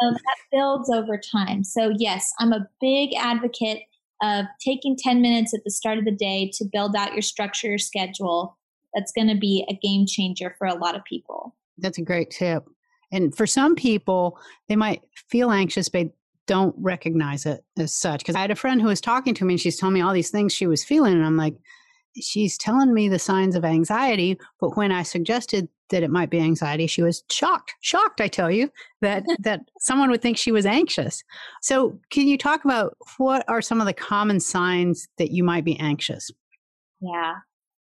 that 0.00 0.36
builds 0.52 0.90
over 0.90 1.18
time. 1.18 1.64
So, 1.64 1.92
yes, 1.98 2.32
I'm 2.38 2.52
a 2.52 2.68
big 2.80 3.14
advocate 3.16 3.82
of 4.22 4.46
taking 4.60 4.96
10 4.96 5.20
minutes 5.20 5.52
at 5.52 5.64
the 5.64 5.70
start 5.70 5.98
of 5.98 6.04
the 6.04 6.12
day 6.12 6.50
to 6.54 6.64
build 6.64 6.94
out 6.94 7.12
your 7.12 7.22
structure, 7.22 7.68
your 7.68 7.78
schedule. 7.78 8.56
That's 8.94 9.12
going 9.12 9.28
to 9.28 9.36
be 9.36 9.66
a 9.68 9.74
game 9.74 10.06
changer 10.06 10.54
for 10.56 10.66
a 10.66 10.74
lot 10.74 10.94
of 10.94 11.04
people. 11.04 11.54
That's 11.78 11.98
a 11.98 12.02
great 12.02 12.30
tip. 12.30 12.64
And 13.12 13.36
for 13.36 13.46
some 13.46 13.74
people, 13.74 14.38
they 14.68 14.76
might 14.76 15.02
feel 15.28 15.50
anxious, 15.50 15.88
but 15.88 16.08
don't 16.46 16.74
recognize 16.78 17.46
it 17.46 17.64
as 17.78 17.92
such. 17.92 18.20
Because 18.20 18.36
I 18.36 18.40
had 18.40 18.50
a 18.50 18.56
friend 18.56 18.80
who 18.80 18.88
was 18.88 19.00
talking 19.00 19.34
to 19.34 19.44
me 19.44 19.54
and 19.54 19.60
she's 19.60 19.76
telling 19.76 19.94
me 19.94 20.00
all 20.00 20.12
these 20.12 20.30
things 20.30 20.52
she 20.52 20.66
was 20.66 20.84
feeling. 20.84 21.14
And 21.14 21.24
I'm 21.24 21.36
like, 21.36 21.56
she's 22.20 22.56
telling 22.56 22.94
me 22.94 23.08
the 23.08 23.18
signs 23.18 23.54
of 23.54 23.64
anxiety. 23.64 24.38
But 24.60 24.76
when 24.76 24.92
I 24.92 25.02
suggested 25.02 25.68
that 25.90 26.02
it 26.02 26.10
might 26.10 26.30
be 26.30 26.40
anxiety, 26.40 26.86
she 26.86 27.02
was 27.02 27.22
shocked, 27.30 27.74
shocked, 27.80 28.20
I 28.20 28.28
tell 28.28 28.50
you, 28.50 28.70
that, 29.02 29.24
that 29.40 29.60
someone 29.80 30.10
would 30.10 30.22
think 30.22 30.38
she 30.38 30.52
was 30.52 30.66
anxious. 30.66 31.22
So, 31.62 31.98
can 32.10 32.26
you 32.26 32.38
talk 32.38 32.64
about 32.64 32.96
what 33.18 33.44
are 33.48 33.62
some 33.62 33.80
of 33.80 33.86
the 33.86 33.92
common 33.92 34.40
signs 34.40 35.08
that 35.18 35.30
you 35.30 35.44
might 35.44 35.64
be 35.64 35.78
anxious? 35.78 36.30
Yeah. 37.00 37.34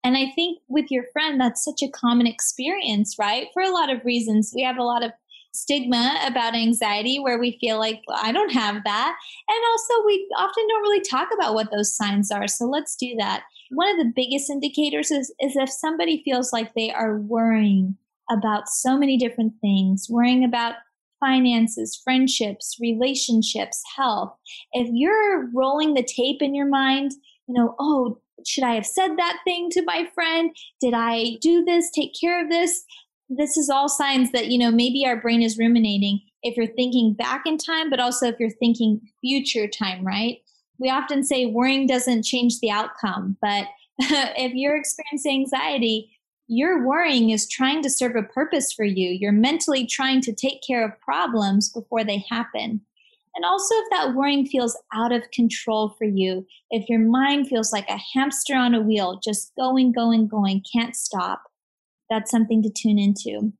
And 0.04 0.16
I 0.16 0.32
think 0.36 0.60
with 0.68 0.86
your 0.92 1.06
friend, 1.12 1.42
that's 1.42 1.64
such 1.64 1.82
a 1.82 1.90
common 1.90 2.28
experience, 2.28 3.16
right? 3.18 3.48
For 3.54 3.64
a 3.64 3.72
lot 3.72 3.92
of 3.92 4.06
reasons. 4.06 4.54
We 4.56 4.62
have 4.62 4.78
a 4.78 4.84
lot 4.84 5.04
of 5.04 5.12
stigma 5.56 6.20
about 6.26 6.56
anxiety 6.56 7.20
where 7.20 7.40
we 7.40 7.58
feel 7.60 7.80
like 7.80 8.02
I 8.16 8.32
don't 8.32 8.52
have 8.52 8.84
that. 8.84 9.18
And 9.48 9.58
also, 9.72 10.06
we 10.06 10.28
often 10.38 10.68
don't 10.68 10.82
really 10.82 11.02
talk 11.02 11.30
about 11.34 11.54
what 11.54 11.72
those 11.72 11.96
signs 11.96 12.32
are. 12.32 12.48
So 12.48 12.66
let's 12.66 12.96
do 12.96 13.16
that. 13.20 13.44
One 13.72 13.90
of 13.90 13.98
the 13.98 14.14
biggest 14.16 14.50
indicators 14.50 15.12
is, 15.12 15.34
is 15.40 15.56
if 15.56 15.70
somebody 15.70 16.22
feels 16.24 16.54
like 16.54 16.74
they 16.74 16.92
are 16.92 17.18
worrying 17.18 17.98
about 18.32 18.70
so 18.70 18.98
many 18.98 19.18
different 19.18 19.54
things, 19.62 20.08
worrying 20.10 20.44
about 20.44 20.76
finances, 21.20 22.00
friendships, 22.04 22.78
relationships, 22.80 23.82
health. 23.96 24.36
If 24.74 24.90
you're 24.92 25.50
rolling 25.54 25.94
the 25.94 26.04
tape 26.04 26.42
in 26.42 26.54
your 26.54 26.68
mind, 26.68 27.12
you 27.48 27.54
know, 27.54 27.76
oh, 27.80 28.20
should 28.46 28.64
I 28.64 28.76
have 28.76 28.86
said 28.86 29.18
that 29.18 29.40
thing 29.44 29.70
to 29.72 29.84
my 29.84 30.08
friend? 30.14 30.56
Did 30.82 30.94
I 30.94 31.38
do 31.42 31.64
this? 31.64 31.90
Take 31.90 32.14
care 32.20 32.44
of 32.44 32.50
this? 32.50 32.84
This 33.30 33.58
is 33.58 33.70
all 33.70 33.90
signs 33.90 34.32
that 34.32 34.48
you 34.48 34.58
know 34.58 34.72
maybe 34.72 35.06
our 35.06 35.20
brain 35.20 35.42
is 35.42 35.58
ruminating 35.58 36.20
if 36.44 36.56
you're 36.56 36.76
thinking 36.76 37.14
back 37.14 37.44
in 37.46 37.58
time 37.58 37.90
but 37.90 38.00
also 38.00 38.28
if 38.28 38.36
you're 38.40 38.50
thinking 38.50 39.02
future 39.22 39.68
time 39.68 40.06
right 40.06 40.40
we 40.78 40.90
often 40.90 41.24
say 41.24 41.46
worrying 41.46 41.88
doesn't 41.88 42.24
change 42.24 42.60
the 42.60 42.70
outcome 42.70 43.38
but 43.42 43.66
if 44.00 44.54
you're 44.54 44.78
experiencing 44.78 45.42
anxiety 45.42 46.12
your 46.48 46.86
worrying 46.86 47.32
is 47.32 47.50
trying 47.50 47.82
to 47.82 47.90
serve 47.90 48.16
a 48.16 48.24
purpose 48.24 48.72
for 48.72 48.86
you. 48.86 49.10
You're 49.10 49.32
mentally 49.32 49.86
trying 49.86 50.22
to 50.22 50.34
take 50.34 50.62
care 50.66 50.86
of 50.86 51.00
problems 51.00 51.70
before 51.70 52.04
they 52.04 52.24
happen. 52.30 52.82
And 53.36 53.44
also, 53.44 53.76
if 53.76 53.90
that 53.92 54.16
worrying 54.16 54.46
feels 54.46 54.78
out 54.94 55.12
of 55.12 55.30
control 55.32 55.90
for 55.98 56.06
you, 56.06 56.46
if 56.70 56.88
your 56.88 57.00
mind 57.00 57.48
feels 57.50 57.74
like 57.74 57.90
a 57.90 58.00
hamster 58.14 58.56
on 58.56 58.74
a 58.74 58.82
wheel, 58.82 59.20
just 59.22 59.52
going, 59.58 59.92
going, 59.92 60.28
going, 60.28 60.64
can't 60.72 60.96
stop, 60.96 61.44
that's 62.10 62.32
something 62.32 62.62
to 62.64 62.70
tune 62.70 63.00
into. 63.00 63.54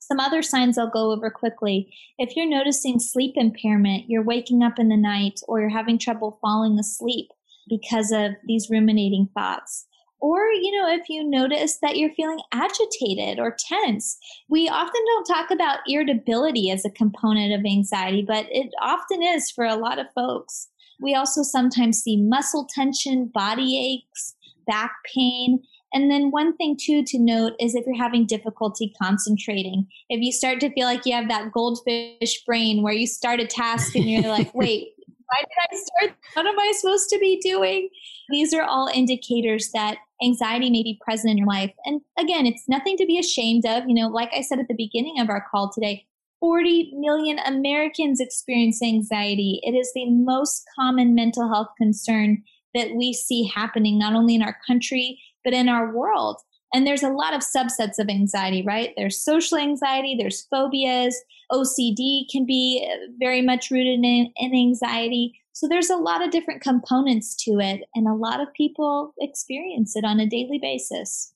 Some 0.00 0.20
other 0.20 0.42
signs 0.42 0.78
I'll 0.78 0.90
go 0.90 1.10
over 1.10 1.30
quickly. 1.30 1.92
If 2.18 2.36
you're 2.36 2.48
noticing 2.48 3.00
sleep 3.00 3.32
impairment, 3.36 4.04
you're 4.08 4.22
waking 4.22 4.62
up 4.62 4.78
in 4.78 4.88
the 4.88 4.96
night, 4.96 5.40
or 5.48 5.60
you're 5.60 5.68
having 5.68 5.98
trouble 5.98 6.38
falling 6.40 6.78
asleep 6.78 7.28
because 7.68 8.12
of 8.12 8.32
these 8.46 8.70
ruminating 8.70 9.28
thoughts. 9.34 9.86
Or, 10.20 10.46
you 10.46 10.72
know, 10.72 10.88
if 10.88 11.08
you 11.08 11.28
notice 11.28 11.78
that 11.82 11.96
you're 11.96 12.14
feeling 12.14 12.40
agitated 12.52 13.38
or 13.38 13.56
tense, 13.58 14.16
we 14.48 14.68
often 14.68 15.02
don't 15.06 15.26
talk 15.26 15.50
about 15.50 15.80
irritability 15.86 16.70
as 16.70 16.84
a 16.84 16.90
component 16.90 17.52
of 17.52 17.66
anxiety, 17.66 18.24
but 18.26 18.46
it 18.50 18.72
often 18.80 19.22
is 19.22 19.50
for 19.50 19.64
a 19.64 19.76
lot 19.76 19.98
of 19.98 20.06
folks. 20.14 20.68
We 21.00 21.14
also 21.14 21.42
sometimes 21.42 21.98
see 21.98 22.16
muscle 22.16 22.66
tension, 22.72 23.30
body 23.32 23.78
aches, 23.78 24.34
back 24.66 24.92
pain. 25.14 25.62
And 25.96 26.10
then, 26.10 26.30
one 26.30 26.54
thing 26.58 26.76
too 26.78 27.02
to 27.04 27.18
note 27.18 27.54
is 27.58 27.74
if 27.74 27.86
you're 27.86 27.96
having 27.96 28.26
difficulty 28.26 28.92
concentrating, 29.02 29.86
if 30.10 30.20
you 30.20 30.30
start 30.30 30.60
to 30.60 30.70
feel 30.74 30.84
like 30.84 31.06
you 31.06 31.14
have 31.14 31.30
that 31.30 31.52
goldfish 31.52 32.44
brain 32.44 32.82
where 32.82 32.92
you 32.92 33.06
start 33.06 33.40
a 33.40 33.46
task 33.46 33.96
and 33.96 34.04
you're 34.04 34.30
like, 34.30 34.54
wait, 34.54 34.88
why 35.06 35.38
did 35.38 35.48
I 35.72 35.76
start? 35.76 36.18
What 36.34 36.46
am 36.46 36.60
I 36.60 36.72
supposed 36.76 37.08
to 37.08 37.18
be 37.18 37.40
doing? 37.40 37.88
These 38.28 38.52
are 38.52 38.60
all 38.60 38.90
indicators 38.92 39.70
that 39.72 39.96
anxiety 40.22 40.68
may 40.68 40.82
be 40.82 41.00
present 41.02 41.30
in 41.30 41.38
your 41.38 41.46
life. 41.46 41.72
And 41.86 42.02
again, 42.18 42.44
it's 42.44 42.68
nothing 42.68 42.98
to 42.98 43.06
be 43.06 43.18
ashamed 43.18 43.64
of. 43.64 43.88
You 43.88 43.94
know, 43.94 44.08
like 44.08 44.32
I 44.36 44.42
said 44.42 44.58
at 44.58 44.68
the 44.68 44.74
beginning 44.74 45.18
of 45.18 45.30
our 45.30 45.46
call 45.50 45.72
today, 45.72 46.04
40 46.40 46.92
million 46.96 47.38
Americans 47.38 48.20
experience 48.20 48.82
anxiety. 48.82 49.60
It 49.62 49.72
is 49.72 49.92
the 49.94 50.10
most 50.10 50.66
common 50.78 51.14
mental 51.14 51.48
health 51.48 51.68
concern 51.78 52.42
that 52.74 52.94
we 52.94 53.14
see 53.14 53.50
happening 53.54 53.98
not 53.98 54.12
only 54.12 54.34
in 54.34 54.42
our 54.42 54.58
country, 54.66 55.18
but 55.46 55.54
in 55.54 55.68
our 55.68 55.94
world. 55.94 56.38
And 56.74 56.84
there's 56.84 57.04
a 57.04 57.08
lot 57.08 57.32
of 57.32 57.40
subsets 57.40 58.00
of 58.00 58.08
anxiety, 58.10 58.62
right? 58.66 58.92
There's 58.96 59.22
social 59.22 59.56
anxiety, 59.56 60.16
there's 60.18 60.46
phobias, 60.50 61.16
OCD 61.52 62.24
can 62.30 62.44
be 62.44 62.84
uh, 62.84 63.06
very 63.20 63.40
much 63.40 63.70
rooted 63.70 64.00
in, 64.00 64.32
in 64.36 64.52
anxiety. 64.52 65.40
So 65.52 65.68
there's 65.68 65.90
a 65.90 65.96
lot 65.96 66.24
of 66.24 66.32
different 66.32 66.60
components 66.60 67.36
to 67.44 67.60
it, 67.60 67.84
and 67.94 68.08
a 68.08 68.14
lot 68.14 68.40
of 68.40 68.52
people 68.52 69.14
experience 69.20 69.94
it 69.94 70.04
on 70.04 70.18
a 70.18 70.26
daily 70.26 70.58
basis. 70.60 71.32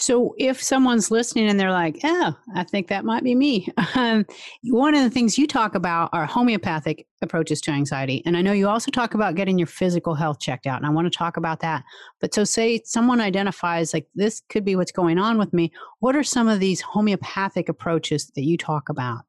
So, 0.00 0.34
if 0.38 0.60
someone's 0.60 1.10
listening 1.10 1.48
and 1.48 1.58
they're 1.58 1.70
like, 1.70 2.00
"Oh, 2.02 2.36
I 2.54 2.64
think 2.64 2.88
that 2.88 3.04
might 3.04 3.22
be 3.22 3.34
me," 3.34 3.68
um, 3.94 4.26
one 4.64 4.94
of 4.94 5.02
the 5.02 5.10
things 5.10 5.38
you 5.38 5.46
talk 5.46 5.74
about 5.74 6.10
are 6.12 6.26
homeopathic 6.26 7.06
approaches 7.22 7.60
to 7.62 7.70
anxiety, 7.70 8.22
and 8.26 8.36
I 8.36 8.42
know 8.42 8.52
you 8.52 8.68
also 8.68 8.90
talk 8.90 9.14
about 9.14 9.36
getting 9.36 9.56
your 9.56 9.68
physical 9.68 10.14
health 10.14 10.40
checked 10.40 10.66
out, 10.66 10.78
and 10.78 10.86
I 10.86 10.90
want 10.90 11.10
to 11.10 11.16
talk 11.16 11.36
about 11.36 11.60
that. 11.60 11.84
But 12.20 12.34
so, 12.34 12.44
say 12.44 12.82
someone 12.84 13.20
identifies 13.20 13.94
like 13.94 14.08
this 14.14 14.42
could 14.48 14.64
be 14.64 14.74
what's 14.74 14.92
going 14.92 15.18
on 15.18 15.38
with 15.38 15.52
me. 15.52 15.72
What 16.00 16.16
are 16.16 16.24
some 16.24 16.48
of 16.48 16.60
these 16.60 16.80
homeopathic 16.80 17.68
approaches 17.68 18.30
that 18.34 18.42
you 18.42 18.58
talk 18.58 18.88
about? 18.88 19.24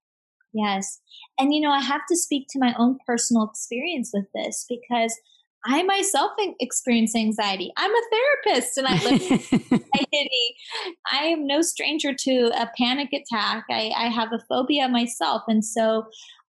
Yes. 0.56 1.02
And, 1.38 1.54
you 1.54 1.60
know, 1.60 1.70
I 1.70 1.82
have 1.82 2.02
to 2.10 2.16
speak 2.16 2.48
to 2.52 2.60
my 2.60 2.74
own 2.80 2.98
personal 3.06 3.44
experience 3.44 4.12
with 4.14 4.26
this 4.34 4.66
because 4.70 5.14
I 5.66 5.84
myself 5.84 6.32
experience 6.60 7.16
anxiety. 7.16 7.72
I'm 7.76 7.92
a 7.92 8.02
therapist 8.46 8.78
and 8.78 8.88
I 8.88 9.04
live 9.04 9.22
anxiety. 9.52 10.56
I 11.12 11.24
am 11.26 11.48
no 11.48 11.62
stranger 11.62 12.14
to 12.14 12.52
a 12.56 12.70
panic 12.78 13.10
attack. 13.14 13.66
I, 13.70 13.92
I 13.98 14.10
have 14.10 14.32
a 14.32 14.44
phobia 14.48 14.88
myself. 14.88 15.42
And 15.48 15.66
so 15.66 16.06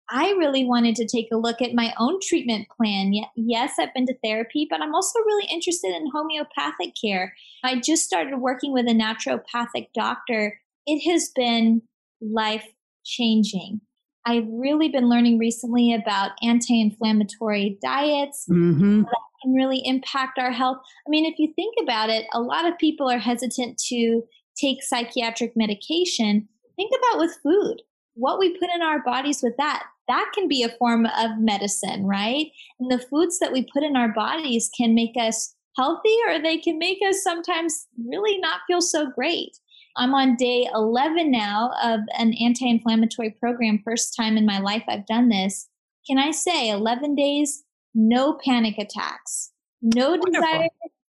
I 0.09 0.31
really 0.33 0.65
wanted 0.65 0.95
to 0.97 1.07
take 1.07 1.29
a 1.33 1.37
look 1.37 1.61
at 1.61 1.75
my 1.75 1.93
own 1.99 2.19
treatment 2.23 2.69
plan. 2.77 3.13
Yes, 3.35 3.75
I've 3.79 3.93
been 3.95 4.07
to 4.07 4.15
therapy, 4.23 4.67
but 4.69 4.81
I'm 4.81 4.95
also 4.95 5.19
really 5.21 5.47
interested 5.51 5.95
in 5.95 6.11
homeopathic 6.13 6.95
care. 7.01 7.35
I 7.65 7.81
just 7.81 8.05
started 8.05 8.39
working 8.39 8.73
with 8.73 8.87
a 8.87 8.93
naturopathic 8.93 9.89
doctor. 9.95 10.61
It 10.87 11.11
has 11.11 11.31
been 11.35 11.83
life 12.21 12.67
changing. 13.05 13.81
I've 14.27 14.49
really 14.51 14.89
been 14.89 15.09
learning 15.09 15.39
recently 15.39 15.95
about 15.95 16.33
anti 16.43 16.81
inflammatory 16.81 17.79
diets 17.81 18.47
mm-hmm. 18.51 19.03
that 19.03 19.21
can 19.43 19.53
really 19.53 19.81
impact 19.85 20.39
our 20.39 20.51
health. 20.51 20.79
I 21.07 21.11
mean, 21.11 21.25
if 21.25 21.39
you 21.39 21.53
think 21.55 21.77
about 21.81 22.11
it, 22.11 22.27
a 22.35 22.41
lot 22.41 22.67
of 22.67 22.77
people 22.77 23.09
are 23.09 23.19
hesitant 23.19 23.79
to 23.89 24.23
take 24.61 24.83
psychiatric 24.83 25.53
medication. 25.55 26.49
Think 26.75 26.93
about 26.99 27.21
with 27.21 27.39
food, 27.41 27.83
what 28.15 28.41
we 28.41 28.59
put 28.59 28.69
in 28.75 28.83
our 28.83 29.03
bodies 29.03 29.43
with 29.43 29.57
that. 29.59 29.85
That 30.09 30.31
can 30.35 30.49
be 30.49 30.65
a 30.65 30.77
form 30.77 31.07
of 31.07 31.39
medicine, 31.39 32.05
right? 32.05 32.47
And 32.81 32.91
the 32.91 32.99
foods 32.99 33.39
that 33.39 33.53
we 33.53 33.67
put 33.73 33.85
in 33.85 33.97
our 33.97 34.13
bodies 34.13 34.71
can 34.77 34.95
make 34.95 35.15
us 35.17 35.55
healthy 35.77 36.17
or 36.29 36.41
they 36.41 36.59
can 36.59 36.79
make 36.79 36.99
us 37.09 37.23
sometimes 37.23 37.87
really 38.09 38.39
not 38.39 38.61
feel 38.67 38.81
so 38.81 39.07
great. 39.11 39.57
I'm 39.97 40.15
on 40.15 40.37
day 40.37 40.69
11 40.75 41.31
now 41.31 41.71
of 41.83 42.01
an 42.19 42.35
anti 42.35 42.69
inflammatory 42.69 43.31
program. 43.31 43.81
First 43.85 44.15
time 44.17 44.37
in 44.37 44.45
my 44.47 44.59
life 44.59 44.85
I've 44.89 45.07
done 45.07 45.29
this. 45.29 45.69
Can 46.07 46.19
I 46.19 46.31
say 46.31 46.69
11 46.69 47.15
days, 47.15 47.65
no 47.95 48.39
panic 48.45 48.79
attacks, 48.79 49.53
no 49.83 50.11
Wonderful. 50.11 50.33
desire 50.33 50.69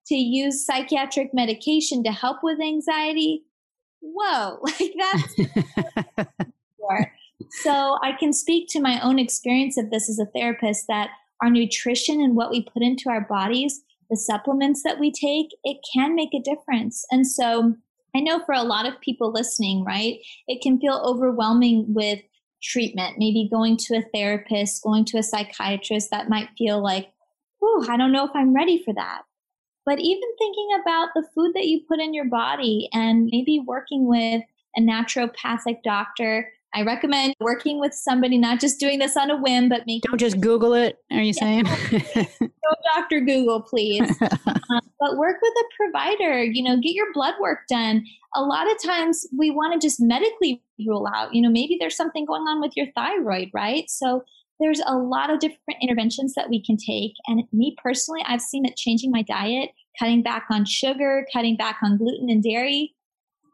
to 0.07 0.15
use 0.15 0.65
psychiatric 0.65 1.29
medication 1.33 2.03
to 2.03 2.11
help 2.11 2.37
with 2.41 2.59
anxiety? 2.59 3.43
Whoa, 4.01 4.59
like 4.63 4.93
that's. 4.97 5.35
so 7.61 7.97
I 8.01 8.13
can 8.19 8.33
speak 8.33 8.67
to 8.69 8.79
my 8.79 8.99
own 9.01 9.19
experience 9.19 9.77
of 9.77 9.91
this 9.91 10.09
as 10.09 10.19
a 10.19 10.25
therapist 10.25 10.85
that 10.87 11.09
our 11.41 11.49
nutrition 11.49 12.21
and 12.21 12.35
what 12.35 12.49
we 12.49 12.63
put 12.63 12.81
into 12.81 13.09
our 13.09 13.21
bodies, 13.21 13.81
the 14.09 14.17
supplements 14.17 14.83
that 14.83 14.99
we 14.99 15.11
take, 15.11 15.47
it 15.63 15.77
can 15.93 16.15
make 16.15 16.33
a 16.33 16.41
difference. 16.41 17.05
And 17.11 17.27
so 17.27 17.75
I 18.15 18.19
know 18.19 18.43
for 18.45 18.53
a 18.53 18.63
lot 18.63 18.87
of 18.87 18.99
people 19.01 19.31
listening, 19.31 19.83
right, 19.83 20.19
it 20.47 20.61
can 20.61 20.79
feel 20.79 21.01
overwhelming 21.05 21.93
with 21.93 22.19
treatment, 22.61 23.17
maybe 23.17 23.47
going 23.49 23.77
to 23.77 23.97
a 23.97 24.05
therapist, 24.13 24.83
going 24.83 25.05
to 25.05 25.17
a 25.17 25.23
psychiatrist, 25.23 26.09
that 26.11 26.29
might 26.29 26.49
feel 26.57 26.81
like, 26.81 27.11
oh, 27.61 27.85
I 27.89 27.97
don't 27.97 28.11
know 28.11 28.25
if 28.25 28.31
I'm 28.33 28.55
ready 28.55 28.81
for 28.83 28.93
that. 28.93 29.21
But 29.85 29.99
even 29.99 30.29
thinking 30.37 30.69
about 30.81 31.09
the 31.15 31.27
food 31.33 31.53
that 31.55 31.67
you 31.67 31.81
put 31.87 31.99
in 31.99 32.13
your 32.13 32.25
body 32.25 32.89
and 32.93 33.29
maybe 33.31 33.63
working 33.65 34.07
with 34.07 34.43
a 34.77 34.81
naturopathic 34.81 35.81
doctor 35.83 36.51
I 36.73 36.83
recommend 36.83 37.35
working 37.39 37.79
with 37.79 37.93
somebody, 37.93 38.37
not 38.37 38.59
just 38.59 38.79
doing 38.79 38.99
this 38.99 39.17
on 39.17 39.31
a 39.31 39.37
whim, 39.37 39.69
but 39.69 39.87
making. 39.87 40.01
Don't 40.05 40.19
just 40.19 40.39
Google 40.39 40.73
it. 40.73 40.97
Are 41.11 41.21
you 41.21 41.33
yeah. 41.41 41.63
saying? 41.63 41.63
Go, 42.39 42.75
Doctor 42.95 43.21
Google, 43.21 43.61
please. 43.61 44.09
um, 44.21 44.81
but 44.99 45.17
work 45.17 45.37
with 45.41 45.53
a 45.59 45.63
provider. 45.75 46.43
You 46.43 46.63
know, 46.63 46.75
get 46.77 46.93
your 46.93 47.11
blood 47.13 47.33
work 47.41 47.61
done. 47.67 48.05
A 48.35 48.41
lot 48.41 48.71
of 48.71 48.77
times 48.83 49.25
we 49.35 49.49
want 49.49 49.73
to 49.73 49.85
just 49.85 49.99
medically 49.99 50.61
rule 50.85 51.07
out. 51.13 51.33
You 51.33 51.41
know, 51.41 51.49
maybe 51.49 51.77
there's 51.79 51.95
something 51.95 52.25
going 52.25 52.43
on 52.43 52.61
with 52.61 52.73
your 52.75 52.87
thyroid, 52.95 53.49
right? 53.53 53.89
So 53.89 54.23
there's 54.59 54.81
a 54.85 54.95
lot 54.95 55.31
of 55.31 55.39
different 55.39 55.81
interventions 55.81 56.35
that 56.35 56.49
we 56.49 56.63
can 56.63 56.77
take. 56.77 57.13
And 57.27 57.43
me 57.51 57.75
personally, 57.81 58.21
I've 58.27 58.41
seen 58.41 58.65
it 58.65 58.75
changing 58.75 59.09
my 59.09 59.23
diet, 59.23 59.71
cutting 59.97 60.21
back 60.21 60.45
on 60.51 60.65
sugar, 60.65 61.25
cutting 61.33 61.55
back 61.57 61.77
on 61.81 61.97
gluten 61.97 62.29
and 62.29 62.43
dairy. 62.43 62.93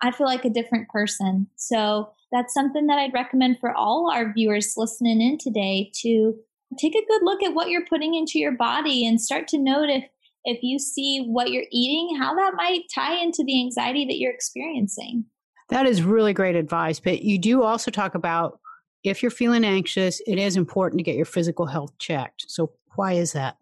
I 0.02 0.12
feel 0.12 0.28
like 0.28 0.44
a 0.44 0.50
different 0.50 0.90
person. 0.90 1.48
So 1.56 2.12
that's 2.32 2.54
something 2.54 2.88
that 2.88 2.98
I'd 3.00 3.14
recommend 3.14 3.60
for 3.60 3.74
all 3.74 4.12
our 4.12 4.34
viewers 4.34 4.74
listening 4.76 5.22
in 5.22 5.38
today 5.38 5.92
to 6.02 6.36
take 6.80 6.96
a 6.96 7.06
good 7.08 7.22
look 7.24 7.44
at 7.44 7.54
what 7.54 7.70
you're 7.70 7.86
putting 7.86 8.16
into 8.16 8.40
your 8.40 8.52
body 8.52 9.08
and 9.08 9.22
start 9.22 9.48
to 9.50 9.58
note 9.58 9.90
if 9.90 10.06
if 10.48 10.62
you 10.62 10.78
see 10.78 11.26
what 11.26 11.50
you're 11.50 11.66
eating, 11.72 12.18
how 12.20 12.36
that 12.36 12.54
might 12.56 12.84
tie 12.94 13.16
into 13.16 13.44
the 13.44 13.60
anxiety 13.60 14.06
that 14.06 14.20
you're 14.20 14.32
experiencing. 14.32 15.26
That 15.70 15.88
is 15.88 16.04
really 16.04 16.34
great 16.34 16.56
advice. 16.56 17.00
But 17.00 17.24
you 17.24 17.40
do 17.40 17.64
also 17.64 17.90
talk 17.90 18.14
about 18.14 18.60
if 19.04 19.24
you're 19.24 19.32
feeling 19.32 19.66
anxious, 19.66 20.22
it 20.28 20.38
is 20.38 20.56
important 20.56 21.00
to 21.00 21.04
get 21.04 21.16
your 21.16 21.26
physical 21.26 21.66
health 21.66 21.98
checked. 21.98 22.46
So, 22.48 22.72
why 22.96 23.14
is 23.14 23.34
that? 23.34 23.58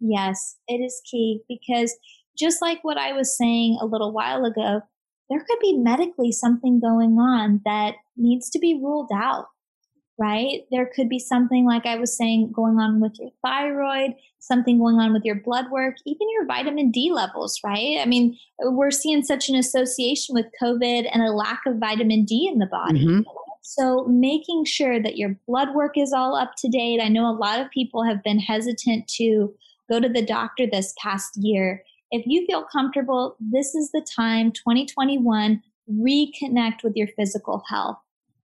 Yes, 0.00 0.56
it 0.66 0.78
is 0.78 1.00
key 1.08 1.42
because 1.48 1.94
just 2.36 2.60
like 2.60 2.82
what 2.82 2.98
I 2.98 3.12
was 3.12 3.36
saying 3.36 3.78
a 3.80 3.86
little 3.86 4.12
while 4.12 4.44
ago, 4.44 4.82
there 5.30 5.40
could 5.40 5.58
be 5.60 5.76
medically 5.78 6.32
something 6.32 6.80
going 6.80 7.18
on 7.18 7.60
that 7.64 7.94
needs 8.16 8.50
to 8.50 8.58
be 8.58 8.74
ruled 8.74 9.10
out, 9.14 9.46
right? 10.18 10.60
There 10.70 10.90
could 10.94 11.08
be 11.08 11.18
something, 11.18 11.64
like 11.66 11.86
I 11.86 11.96
was 11.96 12.16
saying, 12.16 12.52
going 12.52 12.78
on 12.78 13.00
with 13.00 13.18
your 13.18 13.30
thyroid, 13.44 14.14
something 14.38 14.78
going 14.78 14.96
on 14.96 15.12
with 15.12 15.24
your 15.24 15.36
blood 15.36 15.70
work, 15.70 15.96
even 16.06 16.28
your 16.30 16.46
vitamin 16.46 16.90
D 16.90 17.10
levels, 17.12 17.58
right? 17.64 17.98
I 18.00 18.04
mean, 18.04 18.38
we're 18.60 18.90
seeing 18.90 19.22
such 19.22 19.48
an 19.48 19.56
association 19.56 20.34
with 20.34 20.46
COVID 20.62 21.08
and 21.12 21.22
a 21.22 21.32
lack 21.32 21.62
of 21.66 21.78
vitamin 21.78 22.24
D 22.24 22.48
in 22.52 22.58
the 22.58 22.66
body. 22.66 23.04
Mm-hmm. 23.04 23.20
So, 23.66 24.04
making 24.04 24.66
sure 24.66 25.02
that 25.02 25.16
your 25.16 25.36
blood 25.48 25.74
work 25.74 25.96
is 25.96 26.12
all 26.12 26.36
up 26.36 26.52
to 26.58 26.68
date. 26.68 27.00
I 27.02 27.08
know 27.08 27.26
a 27.26 27.32
lot 27.32 27.60
of 27.60 27.70
people 27.70 28.04
have 28.04 28.22
been 28.22 28.38
hesitant 28.38 29.08
to 29.16 29.54
go 29.90 30.00
to 30.00 30.08
the 30.08 30.24
doctor 30.24 30.66
this 30.66 30.92
past 31.02 31.36
year 31.38 31.82
if 32.14 32.22
you 32.26 32.46
feel 32.46 32.62
comfortable, 32.62 33.34
this 33.40 33.74
is 33.74 33.90
the 33.90 34.06
time, 34.14 34.52
2021, 34.52 35.60
reconnect 35.90 36.84
with 36.84 36.94
your 36.94 37.08
physical 37.08 37.64
health. 37.68 37.98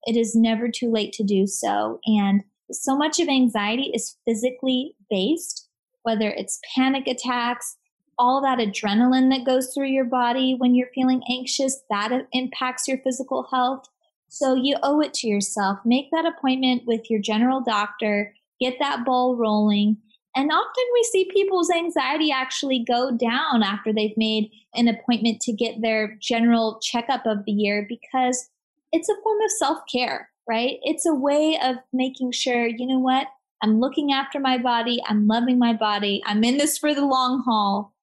It 0.06 0.16
is 0.16 0.36
never 0.36 0.70
too 0.70 0.92
late 0.92 1.14
to 1.14 1.24
do 1.24 1.46
so. 1.46 2.00
And 2.08 2.44
so 2.72 2.98
much 2.98 3.20
of 3.20 3.28
anxiety 3.28 3.92
is 3.94 4.18
physically 4.26 4.96
based, 5.08 5.68
whether 6.02 6.32
it's 6.32 6.60
panic 6.76 7.06
attacks, 7.06 7.78
all 8.18 8.42
that 8.42 8.58
adrenaline 8.58 9.30
that 9.30 9.46
goes 9.46 9.72
through 9.72 9.90
your 9.90 10.06
body 10.06 10.56
when 10.58 10.74
you're 10.74 10.90
feeling 10.96 11.22
anxious, 11.30 11.80
that 11.92 12.12
impacts 12.34 12.88
your 12.88 12.98
physical 12.98 13.48
health. 13.52 13.86
So 14.30 14.56
you 14.56 14.78
owe 14.82 15.00
it 15.00 15.14
to 15.16 15.28
yourself. 15.28 15.78
Make 15.86 16.10
that 16.12 16.26
appointment 16.26 16.88
with 16.88 17.08
your 17.08 17.22
general 17.22 17.62
doctor, 17.62 18.34
get 18.60 18.78
that 18.80 19.06
ball 19.06 19.36
rolling. 19.36 19.98
And 20.36 20.52
often 20.52 20.84
we 20.94 21.04
see 21.12 21.30
people's 21.34 21.72
anxiety 21.72 22.32
actually 22.32 22.84
go 22.88 23.12
down 23.12 23.64
after 23.64 23.92
they've 23.92 24.16
made 24.16 24.52
an 24.76 24.88
appointment 24.88 25.42
to 25.42 25.54
get 25.54 25.82
their 25.82 26.18
general 26.22 26.80
checkup 26.82 27.26
of 27.26 27.46
the 27.46 27.52
year 27.52 27.86
because 27.90 28.50
it's 28.92 29.10
a 29.10 29.22
form 29.24 29.42
of 29.42 29.52
self 29.52 29.80
care, 29.92 30.30
right? 30.48 30.78
It's 30.84 31.06
a 31.06 31.16
way 31.16 31.60
of 31.64 31.78
making 31.94 32.32
sure, 32.32 32.68
you 32.68 32.86
know 32.86 33.00
what? 33.00 33.28
I'm 33.62 33.80
looking 33.80 34.14
after 34.14 34.40
my 34.40 34.58
body. 34.58 35.02
I'm 35.08 35.28
loving 35.28 35.60
my 35.60 35.74
body. 35.74 36.22
I'm 36.26 36.44
in 36.44 36.58
this 36.58 36.78
for 36.78 36.94
the 36.94 37.06
long 37.06 37.44
haul. 37.46 37.94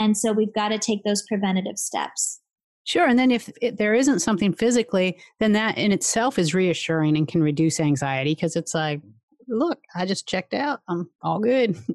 And 0.00 0.16
so 0.16 0.32
we've 0.32 0.52
got 0.52 0.68
to 0.68 0.78
take 0.78 1.04
those 1.04 1.22
preventative 1.22 1.78
steps. 1.78 2.40
Sure. 2.84 3.06
And 3.06 3.18
then 3.18 3.30
if 3.30 3.48
it, 3.62 3.78
there 3.78 3.94
isn't 3.94 4.20
something 4.20 4.52
physically, 4.52 5.18
then 5.38 5.52
that 5.52 5.78
in 5.78 5.92
itself 5.92 6.38
is 6.38 6.52
reassuring 6.52 7.16
and 7.16 7.28
can 7.28 7.42
reduce 7.42 7.80
anxiety 7.80 8.34
because 8.34 8.56
it's 8.56 8.74
like, 8.74 9.00
look, 9.48 9.80
I 9.94 10.06
just 10.06 10.28
checked 10.28 10.54
out. 10.54 10.80
I'm 10.88 11.10
all 11.22 11.40
good. 11.40 11.76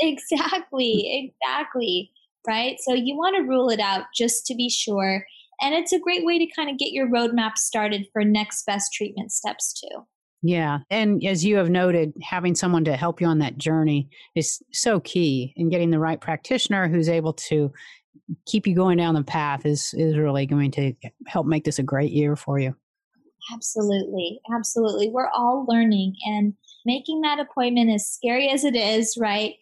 Exactly. 0.00 1.32
Exactly. 1.42 2.12
Right. 2.46 2.76
So 2.80 2.94
you 2.94 3.16
want 3.16 3.36
to 3.36 3.42
rule 3.42 3.68
it 3.68 3.80
out 3.80 4.04
just 4.14 4.46
to 4.46 4.54
be 4.54 4.68
sure. 4.68 5.26
And 5.60 5.74
it's 5.74 5.92
a 5.92 5.98
great 5.98 6.24
way 6.24 6.38
to 6.38 6.46
kind 6.54 6.70
of 6.70 6.78
get 6.78 6.92
your 6.92 7.08
roadmap 7.08 7.56
started 7.56 8.06
for 8.12 8.22
next 8.22 8.64
best 8.64 8.92
treatment 8.92 9.32
steps 9.32 9.72
too. 9.72 10.06
Yeah. 10.40 10.78
And 10.88 11.24
as 11.24 11.44
you 11.44 11.56
have 11.56 11.68
noted, 11.68 12.12
having 12.22 12.54
someone 12.54 12.84
to 12.84 12.96
help 12.96 13.20
you 13.20 13.26
on 13.26 13.40
that 13.40 13.58
journey 13.58 14.08
is 14.36 14.62
so 14.72 15.00
key 15.00 15.52
and 15.56 15.70
getting 15.70 15.90
the 15.90 15.98
right 15.98 16.20
practitioner 16.20 16.86
who's 16.86 17.08
able 17.08 17.32
to 17.32 17.72
keep 18.46 18.66
you 18.66 18.74
going 18.74 18.98
down 18.98 19.14
the 19.14 19.24
path 19.24 19.66
is 19.66 19.94
is 19.94 20.16
really 20.16 20.46
going 20.46 20.70
to 20.70 20.92
help 21.26 21.46
make 21.46 21.64
this 21.64 21.78
a 21.78 21.82
great 21.82 22.12
year 22.12 22.36
for 22.36 22.60
you. 22.60 22.76
Absolutely. 23.52 24.38
Absolutely. 24.54 25.08
We're 25.08 25.30
all 25.30 25.64
learning 25.68 26.14
and 26.26 26.54
making 26.88 27.20
that 27.20 27.38
appointment 27.38 27.90
as 27.90 28.10
scary 28.10 28.48
as 28.48 28.64
it 28.64 28.74
is, 28.74 29.16
right? 29.20 29.54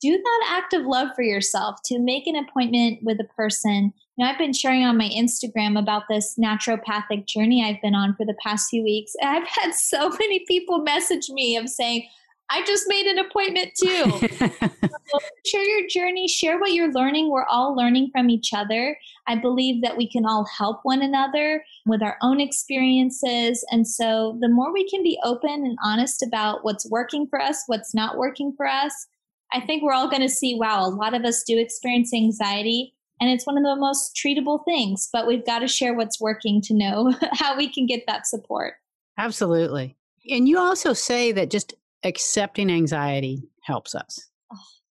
Do 0.00 0.16
that 0.16 0.46
act 0.50 0.72
of 0.72 0.86
love 0.86 1.08
for 1.14 1.22
yourself 1.22 1.76
to 1.84 1.98
make 1.98 2.26
an 2.26 2.36
appointment 2.36 3.00
with 3.02 3.20
a 3.20 3.34
person 3.36 3.92
you 4.16 4.24
know, 4.24 4.30
I've 4.30 4.38
been 4.38 4.52
sharing 4.52 4.84
on 4.84 4.96
my 4.96 5.08
Instagram 5.08 5.78
about 5.78 6.04
this 6.08 6.38
naturopathic 6.38 7.26
journey 7.26 7.64
I've 7.64 7.82
been 7.82 7.96
on 7.96 8.14
for 8.14 8.24
the 8.24 8.36
past 8.44 8.70
few 8.70 8.82
weeks. 8.82 9.12
And 9.20 9.28
I've 9.28 9.48
had 9.48 9.74
so 9.74 10.08
many 10.10 10.44
people 10.46 10.82
message 10.82 11.28
me 11.30 11.56
of 11.56 11.68
saying, 11.68 12.08
I 12.50 12.64
just 12.64 12.84
made 12.88 13.06
an 13.06 13.18
appointment 13.18 13.72
too. 13.74 14.10
so 14.38 15.18
share 15.46 15.64
your 15.64 15.88
journey, 15.88 16.28
share 16.28 16.58
what 16.58 16.72
you're 16.72 16.92
learning. 16.92 17.30
We're 17.30 17.46
all 17.46 17.74
learning 17.74 18.10
from 18.12 18.30
each 18.30 18.52
other. 18.54 18.98
I 19.26 19.36
believe 19.36 19.82
that 19.82 19.96
we 19.96 20.08
can 20.08 20.26
all 20.26 20.46
help 20.46 20.80
one 20.82 21.02
another 21.02 21.64
with 21.86 22.02
our 22.02 22.16
own 22.22 22.40
experiences. 22.40 23.64
And 23.70 23.88
so 23.88 24.38
the 24.40 24.48
more 24.48 24.72
we 24.72 24.88
can 24.88 25.02
be 25.02 25.18
open 25.24 25.50
and 25.50 25.78
honest 25.82 26.22
about 26.22 26.64
what's 26.64 26.88
working 26.90 27.26
for 27.26 27.40
us, 27.40 27.64
what's 27.66 27.94
not 27.94 28.18
working 28.18 28.52
for 28.56 28.66
us, 28.66 29.06
I 29.52 29.60
think 29.60 29.82
we're 29.82 29.94
all 29.94 30.10
going 30.10 30.22
to 30.22 30.28
see 30.28 30.54
wow, 30.54 30.84
a 30.84 30.88
lot 30.88 31.14
of 31.14 31.24
us 31.24 31.42
do 31.44 31.58
experience 31.58 32.12
anxiety 32.12 32.94
and 33.20 33.30
it's 33.30 33.46
one 33.46 33.56
of 33.56 33.64
the 33.64 33.76
most 33.76 34.16
treatable 34.16 34.64
things, 34.64 35.08
but 35.12 35.26
we've 35.26 35.46
got 35.46 35.60
to 35.60 35.68
share 35.68 35.94
what's 35.94 36.20
working 36.20 36.60
to 36.62 36.74
know 36.74 37.14
how 37.32 37.56
we 37.56 37.72
can 37.72 37.86
get 37.86 38.04
that 38.06 38.26
support. 38.26 38.74
Absolutely. 39.16 39.96
And 40.30 40.48
you 40.48 40.58
also 40.58 40.92
say 40.92 41.32
that 41.32 41.50
just 41.50 41.74
accepting 42.04 42.70
anxiety 42.70 43.42
helps 43.62 43.94
us. 43.94 44.30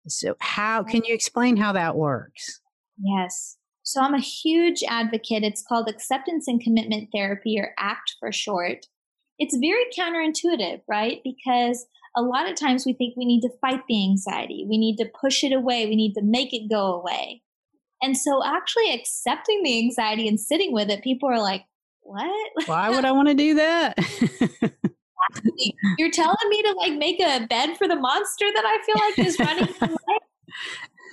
So, 0.07 0.35
how 0.39 0.83
can 0.83 1.03
you 1.05 1.13
explain 1.13 1.57
how 1.57 1.73
that 1.73 1.95
works? 1.95 2.61
Yes. 2.97 3.57
So, 3.83 4.01
I'm 4.01 4.13
a 4.13 4.19
huge 4.19 4.83
advocate. 4.87 5.43
It's 5.43 5.63
called 5.67 5.89
acceptance 5.89 6.47
and 6.47 6.61
commitment 6.61 7.09
therapy, 7.13 7.59
or 7.59 7.73
ACT 7.77 8.15
for 8.19 8.31
short. 8.31 8.85
It's 9.37 9.57
very 9.57 9.85
counterintuitive, 9.97 10.81
right? 10.87 11.21
Because 11.23 11.85
a 12.15 12.21
lot 12.21 12.49
of 12.49 12.55
times 12.55 12.85
we 12.85 12.93
think 12.93 13.15
we 13.15 13.25
need 13.25 13.41
to 13.41 13.57
fight 13.61 13.81
the 13.87 14.03
anxiety, 14.03 14.65
we 14.67 14.77
need 14.77 14.97
to 14.97 15.09
push 15.19 15.43
it 15.43 15.53
away, 15.53 15.85
we 15.85 15.95
need 15.95 16.13
to 16.13 16.23
make 16.23 16.53
it 16.53 16.69
go 16.69 16.93
away. 16.93 17.41
And 18.01 18.17
so 18.17 18.43
actually 18.43 18.93
accepting 18.93 19.61
the 19.63 19.79
anxiety 19.79 20.27
and 20.27 20.39
sitting 20.39 20.71
with 20.71 20.89
it, 20.89 21.03
people 21.03 21.29
are 21.29 21.41
like, 21.41 21.65
what? 22.01 22.51
Why 22.65 22.89
would 22.89 23.05
I 23.05 23.11
want 23.11 23.27
to 23.27 23.33
do 23.33 23.55
that? 23.55 23.97
You're 25.97 26.11
telling 26.11 26.35
me 26.49 26.61
to 26.63 26.73
like 26.73 26.93
make 26.93 27.19
a 27.21 27.45
bed 27.47 27.77
for 27.77 27.87
the 27.87 27.95
monster 27.95 28.45
that 28.53 28.65
I 28.65 28.83
feel 28.85 28.95
like 28.97 29.27
is 29.27 29.39
running 29.39 29.73
away. 29.81 29.95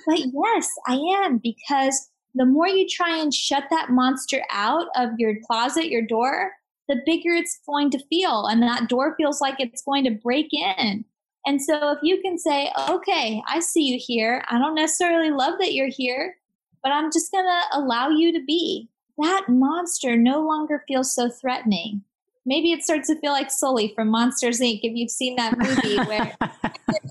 But 0.07 0.19
yes, 0.19 0.69
I 0.87 0.95
am 1.25 1.37
because 1.37 2.09
the 2.33 2.45
more 2.45 2.67
you 2.67 2.87
try 2.87 3.17
and 3.17 3.33
shut 3.33 3.65
that 3.71 3.89
monster 3.89 4.41
out 4.49 4.87
of 4.95 5.09
your 5.17 5.35
closet, 5.45 5.89
your 5.89 6.01
door, 6.01 6.53
the 6.87 7.01
bigger 7.05 7.33
it's 7.33 7.59
going 7.67 7.89
to 7.91 8.05
feel. 8.07 8.45
And 8.45 8.63
that 8.63 8.87
door 8.87 9.15
feels 9.17 9.41
like 9.41 9.55
it's 9.59 9.83
going 9.83 10.05
to 10.05 10.11
break 10.11 10.47
in. 10.53 11.03
And 11.45 11.61
so 11.61 11.91
if 11.91 11.99
you 12.01 12.21
can 12.21 12.37
say, 12.37 12.71
okay, 12.89 13.41
I 13.47 13.59
see 13.59 13.83
you 13.83 13.99
here. 14.01 14.43
I 14.49 14.57
don't 14.57 14.75
necessarily 14.75 15.31
love 15.31 15.55
that 15.59 15.73
you're 15.73 15.89
here, 15.89 16.37
but 16.83 16.91
I'm 16.91 17.11
just 17.11 17.31
going 17.31 17.45
to 17.45 17.77
allow 17.77 18.09
you 18.09 18.31
to 18.33 18.45
be. 18.45 18.89
That 19.17 19.45
monster 19.49 20.15
no 20.15 20.41
longer 20.41 20.83
feels 20.87 21.13
so 21.13 21.29
threatening. 21.29 22.03
Maybe 22.47 22.71
it 22.71 22.81
starts 22.81 23.09
to 23.09 23.19
feel 23.19 23.33
like 23.33 23.51
Sully 23.51 23.91
from 23.93 24.07
Monsters 24.07 24.61
Inc. 24.61 24.79
If 24.81 24.93
you've 24.95 25.11
seen 25.11 25.35
that 25.35 25.57
movie, 25.57 25.97
where 26.07 26.33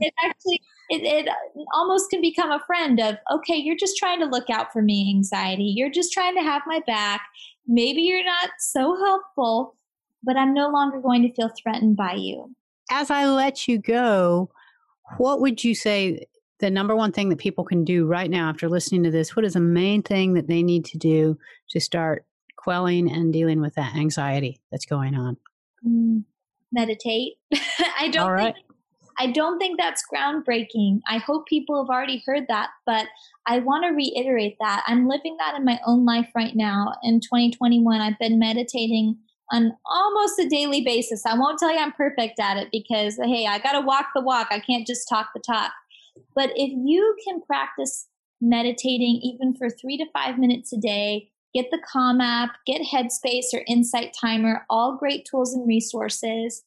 it 0.01 0.15
actually 0.25 0.63
it, 0.89 1.03
it 1.03 1.29
almost 1.75 2.09
can 2.09 2.23
become 2.23 2.51
a 2.51 2.65
friend 2.67 2.99
of 2.99 3.17
okay, 3.31 3.57
you're 3.57 3.77
just 3.77 3.99
trying 3.99 4.19
to 4.21 4.27
look 4.27 4.49
out 4.49 4.73
for 4.73 4.81
me, 4.81 5.13
anxiety. 5.15 5.75
You're 5.77 5.91
just 5.91 6.11
trying 6.11 6.35
to 6.37 6.43
have 6.43 6.63
my 6.67 6.81
back. 6.87 7.21
Maybe 7.67 8.01
you're 8.01 8.25
not 8.25 8.51
so 8.59 8.97
helpful, 8.97 9.77
but 10.23 10.39
I'm 10.39 10.55
no 10.55 10.71
longer 10.71 11.03
going 11.03 11.21
to 11.23 11.35
feel 11.35 11.51
threatened 11.63 11.99
by 11.99 12.15
you. 12.15 12.55
As 12.91 13.11
I 13.11 13.27
let 13.27 13.69
you 13.69 13.79
go, 13.79 14.51
what 15.19 15.43
would 15.43 15.63
you 15.63 15.75
say 15.75 16.25
the 16.61 16.71
number 16.71 16.97
one 16.97 17.13
thing 17.13 17.29
that 17.29 17.39
people 17.39 17.65
can 17.65 17.85
do 17.85 18.07
right 18.07 18.31
now 18.31 18.49
after 18.49 18.71
listening 18.71 19.03
to 19.03 19.11
this? 19.11 19.37
What 19.37 19.45
is 19.45 19.53
the 19.53 19.61
main 19.61 20.03
thing 20.03 20.33
that 20.33 20.49
they 20.49 20.63
need 20.63 20.87
to 20.87 20.99
do 20.99 21.37
to 21.71 21.81
start 21.81 22.25
quelling 22.67 23.09
and 23.09 23.33
dealing 23.33 23.61
with 23.61 23.77
that 23.77 23.95
anxiety 23.95 24.59
that's 24.73 24.87
going 24.87 25.15
on? 25.15 25.37
Mm, 25.87 26.25
meditate. 26.73 27.35
I 27.99 28.09
don't 28.09 28.29
right. 28.29 28.55
think 28.55 28.67
I 29.19 29.31
don't 29.31 29.59
think 29.59 29.79
that's 29.79 30.03
groundbreaking. 30.13 31.01
I 31.09 31.19
hope 31.19 31.47
people 31.47 31.83
have 31.83 31.89
already 31.89 32.23
heard 32.27 32.47
that, 32.49 32.71
but 32.85 33.07
I 33.47 33.61
want 33.61 33.85
to 33.85 33.91
reiterate 33.91 34.57
that. 34.61 34.83
I'm 34.87 35.09
living 35.09 35.37
that 35.39 35.55
in 35.55 35.65
my 35.65 35.81
own 35.87 36.05
life 36.05 36.29
right 36.35 36.55
now. 36.55 36.93
In 37.03 37.21
2021, 37.21 38.01
I've 38.01 38.19
been 38.19 38.39
meditating 38.39 39.17
on 39.53 39.73
almost 39.87 40.39
a 40.39 40.49
daily 40.49 40.83
basis. 40.83 41.25
I 41.25 41.39
won't 41.39 41.59
tell 41.59 41.73
you 41.73 41.79
I'm 41.79 41.93
perfect 41.93 42.39
at 42.41 42.59
it 42.59 42.69
because, 42.73 43.17
hey, 43.17 43.47
I 43.47 43.59
got 43.59 43.73
to 43.73 43.81
walk 43.81 44.09
the 44.15 44.21
walk. 44.21 44.49
I 44.51 44.61
can't 44.61 44.87
just 44.87 45.09
talk 45.09 45.29
the 45.35 45.41
talk. 45.41 45.73
But 46.35 46.51
if 46.51 46.73
you 46.75 47.17
can 47.27 47.41
practice 47.41 48.09
meditating 48.43 49.21
even 49.23 49.55
for 49.55 49.71
three 49.71 49.97
to 49.97 50.05
five 50.13 50.39
minutes 50.39 50.75
a 50.75 50.77
day, 50.77 51.31
get 51.57 51.71
the 51.71 51.83
Calm 51.91 52.21
app, 52.21 52.57
get 52.67 52.83
Headspace 52.83 53.55
or 53.55 53.63
Insight 53.67 54.15
Timer, 54.19 54.67
all 54.69 54.97
great 54.97 55.27
tools 55.29 55.55
and 55.55 55.67
resources. 55.67 56.65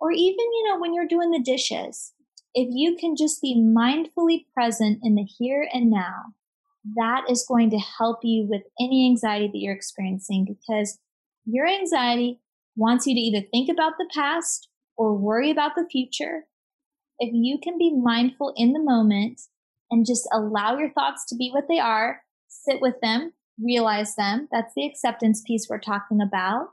Or 0.00 0.10
even, 0.10 0.38
you 0.38 0.68
know, 0.68 0.80
when 0.80 0.94
you're 0.94 1.06
doing 1.06 1.30
the 1.30 1.42
dishes, 1.42 2.12
if 2.54 2.68
you 2.70 2.96
can 2.96 3.14
just 3.16 3.42
be 3.42 3.56
mindfully 3.56 4.46
present 4.54 5.00
in 5.02 5.14
the 5.14 5.24
here 5.24 5.68
and 5.72 5.90
now, 5.90 6.34
that 6.96 7.24
is 7.28 7.46
going 7.46 7.70
to 7.70 7.78
help 7.78 8.20
you 8.22 8.46
with 8.48 8.62
any 8.80 9.06
anxiety 9.06 9.46
that 9.46 9.58
you're 9.58 9.74
experiencing 9.74 10.44
because 10.44 10.98
your 11.44 11.66
anxiety 11.66 12.40
wants 12.74 13.06
you 13.06 13.14
to 13.14 13.20
either 13.20 13.46
think 13.52 13.68
about 13.68 13.92
the 13.98 14.08
past 14.12 14.68
or 14.96 15.16
worry 15.16 15.50
about 15.50 15.72
the 15.76 15.86
future 15.90 16.44
if 17.18 17.30
you 17.32 17.58
can 17.62 17.78
be 17.78 17.94
mindful 17.94 18.52
in 18.56 18.72
the 18.72 18.82
moment 18.82 19.42
and 19.90 20.04
just 20.04 20.28
allow 20.32 20.76
your 20.76 20.90
thoughts 20.90 21.24
to 21.26 21.36
be 21.36 21.50
what 21.50 21.68
they 21.68 21.78
are, 21.78 22.22
sit 22.48 22.80
with 22.80 23.00
them, 23.00 23.32
realize 23.62 24.14
them, 24.14 24.48
that's 24.50 24.72
the 24.74 24.86
acceptance 24.86 25.42
piece 25.46 25.66
we're 25.68 25.78
talking 25.78 26.20
about, 26.20 26.68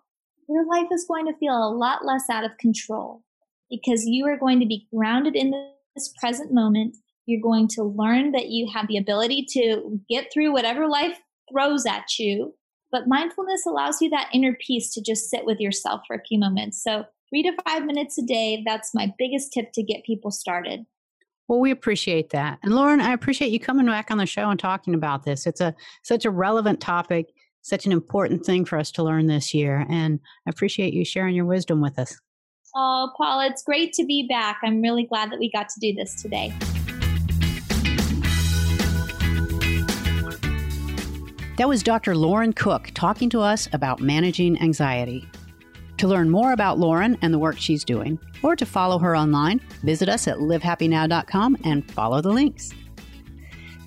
your 0.47 0.65
life 0.65 0.87
is 0.91 1.05
going 1.07 1.25
to 1.27 1.37
feel 1.37 1.55
a 1.55 1.69
lot 1.69 2.05
less 2.05 2.29
out 2.29 2.43
of 2.43 2.57
control 2.57 3.23
because 3.69 4.05
you 4.05 4.25
are 4.25 4.37
going 4.37 4.59
to 4.59 4.65
be 4.65 4.87
grounded 4.93 5.35
in 5.35 5.51
this 5.95 6.13
present 6.19 6.51
moment. 6.51 6.95
You're 7.25 7.41
going 7.41 7.67
to 7.69 7.83
learn 7.83 8.31
that 8.31 8.47
you 8.47 8.67
have 8.73 8.87
the 8.87 8.97
ability 8.97 9.45
to 9.51 9.99
get 10.09 10.33
through 10.33 10.51
whatever 10.51 10.87
life 10.87 11.19
throws 11.51 11.85
at 11.85 12.17
you. 12.17 12.55
But 12.91 13.07
mindfulness 13.07 13.67
allows 13.67 14.01
you 14.01 14.09
that 14.09 14.29
inner 14.33 14.57
peace 14.65 14.91
to 14.93 15.01
just 15.01 15.29
sit 15.29 15.45
with 15.45 15.59
yourself 15.59 16.01
for 16.07 16.15
a 16.15 16.23
few 16.27 16.39
moments. 16.39 16.83
So 16.83 17.05
three 17.29 17.43
to 17.43 17.55
five 17.67 17.85
minutes 17.85 18.17
a 18.17 18.23
day. 18.23 18.63
That's 18.65 18.95
my 18.95 19.13
biggest 19.19 19.53
tip 19.53 19.71
to 19.73 19.83
get 19.83 20.03
people 20.03 20.31
started. 20.31 20.85
Well, 21.49 21.59
we 21.59 21.71
appreciate 21.71 22.29
that. 22.29 22.59
And 22.61 22.75
Lauren, 22.75 23.01
I 23.01 23.11
appreciate 23.11 23.51
you 23.51 23.59
coming 23.59 23.87
back 23.87 24.11
on 24.11 24.19
the 24.19 24.27
show 24.27 24.51
and 24.51 24.59
talking 24.59 24.93
about 24.93 25.23
this. 25.23 25.47
It's 25.47 25.59
a 25.59 25.73
such 26.03 26.23
a 26.23 26.29
relevant 26.29 26.79
topic, 26.79 27.33
such 27.63 27.87
an 27.87 27.91
important 27.91 28.45
thing 28.45 28.65
for 28.65 28.77
us 28.77 28.91
to 28.91 29.03
learn 29.03 29.25
this 29.25 29.51
year. 29.51 29.83
And 29.89 30.19
I 30.45 30.51
appreciate 30.51 30.93
you 30.93 31.03
sharing 31.03 31.33
your 31.33 31.45
wisdom 31.45 31.81
with 31.81 31.97
us. 31.97 32.15
Oh, 32.75 33.11
Paul, 33.17 33.39
it's 33.39 33.63
great 33.63 33.93
to 33.93 34.05
be 34.05 34.27
back. 34.27 34.59
I'm 34.63 34.79
really 34.79 35.05
glad 35.05 35.31
that 35.31 35.39
we 35.39 35.49
got 35.49 35.69
to 35.69 35.79
do 35.79 35.91
this 35.91 36.21
today. 36.21 36.53
That 41.57 41.67
was 41.67 41.81
Dr. 41.81 42.15
Lauren 42.15 42.53
Cook 42.53 42.91
talking 42.93 43.27
to 43.31 43.41
us 43.41 43.67
about 43.73 44.01
managing 44.01 44.61
anxiety. 44.61 45.27
To 45.99 46.07
learn 46.07 46.29
more 46.29 46.53
about 46.53 46.79
Lauren 46.79 47.17
and 47.21 47.33
the 47.33 47.39
work 47.39 47.57
she's 47.59 47.83
doing, 47.83 48.17
or 48.41 48.55
to 48.55 48.65
follow 48.65 48.99
her 48.99 49.17
online, 49.17 49.59
visit 49.83 50.07
us 50.07 50.29
at 50.29 50.37
livehappynow.com 50.37 51.57
and 51.65 51.91
follow 51.91 52.21
the 52.21 52.29
links. 52.31 52.71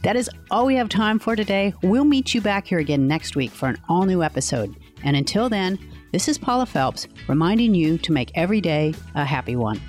That 0.03 0.17
is 0.17 0.29
all 0.51 0.67
we 0.67 0.75
have 0.75 0.91
time 0.91 1.19
for 1.19 1.35
today. 1.35 1.73
We'll 1.83 2.05
meet 2.05 2.35
you 2.35 2.43
back 2.43 2.67
here 2.67 2.81
again 2.81 3.07
next 3.07 3.35
week 3.35 3.51
for 3.51 3.69
an 3.69 3.79
all 3.89 4.05
new 4.05 4.23
episode. 4.23 4.77
And 5.03 5.17
until 5.17 5.49
then, 5.49 5.79
this 6.13 6.29
is 6.29 6.37
Paula 6.37 6.67
Felps 6.67 7.07
reminding 7.29 7.75
you 7.75 7.97
to 7.97 8.13
make 8.13 8.31
every 8.35 8.61
day 8.61 8.93
a 9.15 9.25
happy 9.25 9.57
one. 9.57 9.81